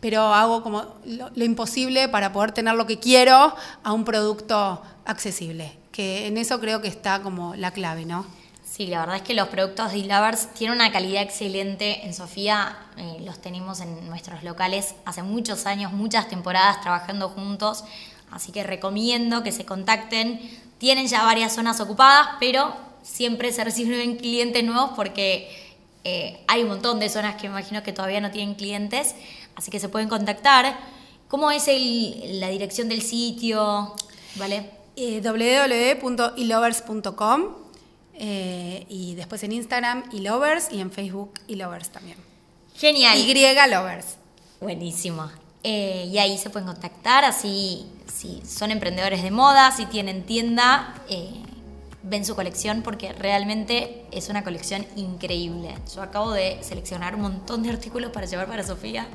pero 0.00 0.32
hago 0.32 0.62
como 0.62 0.94
lo 1.04 1.44
imposible 1.44 2.08
para 2.08 2.32
poder 2.32 2.52
tener 2.52 2.74
lo 2.74 2.86
que 2.86 2.98
quiero 2.98 3.54
a 3.82 3.92
un 3.92 4.04
producto 4.04 4.80
accesible 5.04 5.79
en 6.00 6.36
eso 6.36 6.60
creo 6.60 6.80
que 6.80 6.88
está 6.88 7.22
como 7.22 7.54
la 7.54 7.72
clave, 7.72 8.04
¿no? 8.04 8.26
Sí, 8.70 8.86
la 8.86 9.00
verdad 9.00 9.16
es 9.16 9.22
que 9.22 9.34
los 9.34 9.48
productos 9.48 9.92
de 9.92 9.98
Lovers 10.04 10.54
tienen 10.54 10.76
una 10.76 10.92
calidad 10.92 11.22
excelente. 11.22 12.06
En 12.06 12.14
Sofía 12.14 12.78
eh, 12.96 13.16
los 13.24 13.40
tenemos 13.42 13.80
en 13.80 14.08
nuestros 14.08 14.44
locales 14.44 14.94
hace 15.04 15.22
muchos 15.22 15.66
años, 15.66 15.92
muchas 15.92 16.28
temporadas 16.28 16.80
trabajando 16.80 17.28
juntos, 17.28 17.84
así 18.30 18.52
que 18.52 18.62
recomiendo 18.62 19.42
que 19.42 19.50
se 19.50 19.64
contacten. 19.64 20.40
Tienen 20.78 21.08
ya 21.08 21.24
varias 21.24 21.54
zonas 21.54 21.80
ocupadas, 21.80 22.28
pero 22.38 22.74
siempre 23.02 23.52
se 23.52 23.64
reciben 23.64 24.16
clientes 24.16 24.62
nuevos 24.62 24.92
porque 24.94 25.76
eh, 26.04 26.40
hay 26.46 26.62
un 26.62 26.68
montón 26.68 27.00
de 27.00 27.08
zonas 27.08 27.34
que 27.34 27.48
imagino 27.48 27.82
que 27.82 27.92
todavía 27.92 28.20
no 28.20 28.30
tienen 28.30 28.54
clientes, 28.54 29.14
así 29.56 29.70
que 29.70 29.80
se 29.80 29.88
pueden 29.88 30.08
contactar. 30.08 30.78
¿Cómo 31.28 31.50
es 31.50 31.66
la 31.66 32.48
dirección 32.48 32.88
del 32.88 33.02
sitio? 33.02 33.94
¿Vale? 34.36 34.79
Eh, 34.96 35.20
eh, 38.22 38.86
y 38.88 39.14
después 39.14 39.42
en 39.44 39.52
Instagram 39.52 40.04
ilovers 40.12 40.70
y 40.70 40.80
en 40.80 40.90
Facebook 40.90 41.32
ilovers 41.46 41.88
también. 41.90 42.18
Genial. 42.76 43.18
Y 43.18 43.70
lovers. 43.70 44.16
Buenísimo. 44.60 45.30
Eh, 45.62 46.08
y 46.10 46.18
ahí 46.18 46.38
se 46.38 46.48
pueden 46.48 46.66
contactar, 46.66 47.24
así 47.24 47.86
si 48.06 48.42
son 48.46 48.70
emprendedores 48.70 49.22
de 49.22 49.30
moda, 49.30 49.70
si 49.72 49.86
tienen 49.86 50.24
tienda, 50.24 50.94
eh, 51.08 51.30
ven 52.02 52.24
su 52.24 52.34
colección 52.34 52.82
porque 52.82 53.12
realmente 53.12 54.06
es 54.10 54.28
una 54.28 54.42
colección 54.42 54.86
increíble. 54.96 55.74
Yo 55.94 56.02
acabo 56.02 56.32
de 56.32 56.58
seleccionar 56.62 57.14
un 57.14 57.22
montón 57.22 57.62
de 57.62 57.70
artículos 57.70 58.10
para 58.10 58.26
llevar 58.26 58.46
para 58.46 58.62
Sofía. 58.64 59.08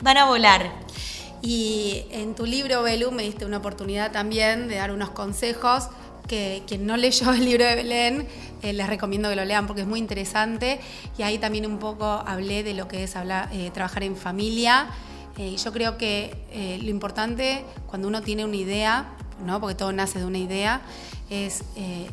Van 0.00 0.16
a 0.16 0.24
volar. 0.26 0.72
Y 1.42 2.04
en 2.10 2.34
tu 2.34 2.44
libro, 2.44 2.82
Belu, 2.82 3.10
me 3.10 3.22
diste 3.22 3.44
una 3.44 3.58
oportunidad 3.58 4.12
también 4.12 4.68
de 4.68 4.76
dar 4.76 4.90
unos 4.90 5.10
consejos 5.10 5.88
que 6.30 6.62
quien 6.66 6.86
no 6.86 6.96
leyó 6.96 7.32
el 7.32 7.44
libro 7.44 7.64
de 7.64 7.74
Belén, 7.74 8.28
eh, 8.62 8.72
les 8.72 8.86
recomiendo 8.86 9.28
que 9.28 9.34
lo 9.34 9.44
lean 9.44 9.66
porque 9.66 9.82
es 9.82 9.88
muy 9.88 9.98
interesante. 9.98 10.80
Y 11.18 11.22
ahí 11.22 11.38
también 11.38 11.66
un 11.66 11.78
poco 11.78 12.04
hablé 12.04 12.62
de 12.62 12.74
lo 12.74 12.86
que 12.86 13.02
es 13.02 13.16
hablar, 13.16 13.48
eh, 13.52 13.70
trabajar 13.72 14.04
en 14.04 14.16
familia. 14.16 14.86
Eh, 15.38 15.56
yo 15.56 15.72
creo 15.72 15.98
que 15.98 16.78
lo 16.82 16.90
importante 16.90 17.64
cuando 17.86 18.06
uno 18.06 18.20
tiene 18.20 18.44
una 18.44 18.56
idea, 18.56 19.08
¿no? 19.44 19.60
porque 19.60 19.74
todo 19.74 19.92
nace 19.92 20.18
de 20.18 20.24
una 20.24 20.38
idea, 20.38 20.82
es 21.30 21.62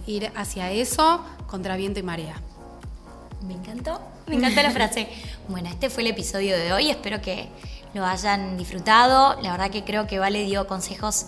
ir 0.05 0.31
hacia 0.35 0.71
eso 0.71 1.23
contra 1.47 1.75
viento 1.75 1.99
y 1.99 2.03
marea. 2.03 2.41
Me 3.45 3.53
encantó, 3.53 4.01
me 4.27 4.35
encantó 4.35 4.63
la 4.63 4.71
frase. 4.71 5.07
Bueno, 5.49 5.69
este 5.69 5.89
fue 5.89 6.03
el 6.03 6.09
episodio 6.09 6.57
de 6.57 6.73
hoy. 6.73 6.89
Espero 6.89 7.21
que 7.21 7.47
lo 7.93 8.05
hayan 8.05 8.57
disfrutado. 8.57 9.39
La 9.41 9.51
verdad 9.51 9.69
que 9.69 9.83
creo 9.83 10.07
que 10.07 10.19
Vale 10.19 10.43
dio 10.43 10.67
consejos 10.67 11.27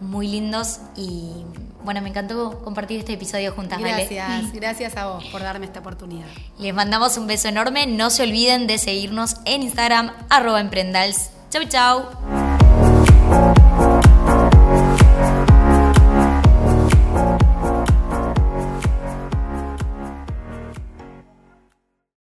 muy 0.00 0.28
lindos 0.28 0.80
y 0.96 1.44
bueno, 1.84 2.00
me 2.00 2.08
encantó 2.08 2.60
compartir 2.64 2.98
este 2.98 3.12
episodio 3.12 3.52
juntas, 3.52 3.78
Gracias, 3.78 4.52
gracias 4.54 4.96
a 4.96 5.06
vos 5.06 5.24
por 5.26 5.42
darme 5.42 5.66
esta 5.66 5.80
oportunidad. 5.80 6.26
Les 6.58 6.74
mandamos 6.74 7.16
un 7.18 7.26
beso 7.26 7.48
enorme. 7.48 7.86
No 7.86 8.10
se 8.10 8.22
olviden 8.22 8.66
de 8.66 8.78
seguirnos 8.78 9.36
en 9.44 9.62
Instagram, 9.62 10.12
arroba 10.30 10.60
emprendals. 10.60 11.30
Chau, 11.50 11.64
chau. 11.64 12.43